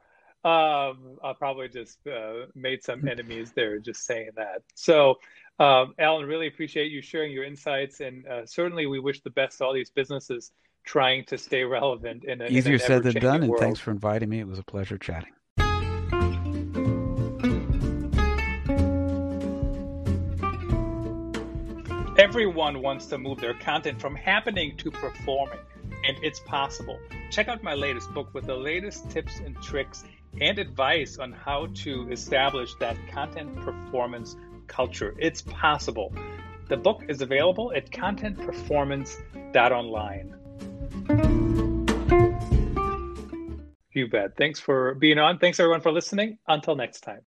Um, 0.46 1.18
I 1.24 1.34
probably 1.34 1.70
just 1.70 1.98
uh, 2.06 2.46
made 2.54 2.84
some 2.84 3.08
enemies 3.08 3.52
there 3.56 3.80
just 3.80 4.06
saying 4.06 4.30
that. 4.36 4.62
So, 4.76 5.16
um, 5.60 5.96
Allen, 5.98 6.28
really 6.28 6.46
appreciate 6.46 6.92
you 6.92 7.02
sharing 7.02 7.32
your 7.32 7.44
insights, 7.44 8.00
and 8.00 8.28
uh, 8.28 8.46
certainly 8.46 8.86
we 8.86 9.00
wish 9.00 9.22
the 9.22 9.32
best 9.32 9.58
to 9.58 9.66
all 9.66 9.74
these 9.74 9.90
businesses 9.90 10.52
trying 10.84 11.26
to 11.26 11.38
stay 11.40 11.64
relevant 11.64 12.26
in 12.26 12.44
a 12.44 12.46
easier 12.46 12.74
in 12.74 12.80
said 12.80 13.02
than 13.02 13.14
done. 13.16 13.48
World. 13.48 13.54
And 13.54 13.60
thanks 13.60 13.80
for 13.80 13.90
inviting 13.90 14.30
me. 14.30 14.40
It 14.40 14.48
was 14.48 14.60
a 14.60 14.64
pleasure 14.64 15.00
chatting. 15.00 15.32
Everyone 22.20 22.84
wants 22.84 23.08
to 23.08 23.18
move 23.18 23.40
their 23.40 23.56
content 23.56 24.00
from 24.00 24.16
happening 24.16 24.78
to 24.78 24.92
performing 24.92 25.60
and 26.08 26.18
it's 26.22 26.40
possible. 26.40 27.00
Check 27.32 27.48
out 27.48 27.64
my 27.64 27.74
latest 27.74 28.14
book 28.14 28.34
with 28.34 28.46
the 28.46 28.56
latest 28.56 29.10
tips 29.10 29.40
and 29.40 29.60
tricks 29.62 30.04
and 30.42 30.60
advice 30.60 31.18
on 31.18 31.32
how 31.32 31.68
to 31.84 32.12
establish 32.12 32.76
that 32.76 32.98
content 33.12 33.56
performance 33.62 34.36
culture. 34.68 35.16
It's 35.18 35.42
possible. 35.42 36.14
The 36.68 36.78
book 36.78 37.04
is 37.08 37.22
available 37.22 37.72
at 37.76 37.92
contentperformance.online. 37.92 40.36
You 43.92 44.08
bet. 44.10 44.36
Thanks 44.36 44.60
for 44.60 44.96
being 44.96 45.20
on. 45.20 45.38
Thanks 45.40 45.60
everyone 45.60 45.82
for 45.82 45.92
listening. 45.92 46.40
Until 46.48 46.76
next 46.76 47.02
time. 47.02 47.22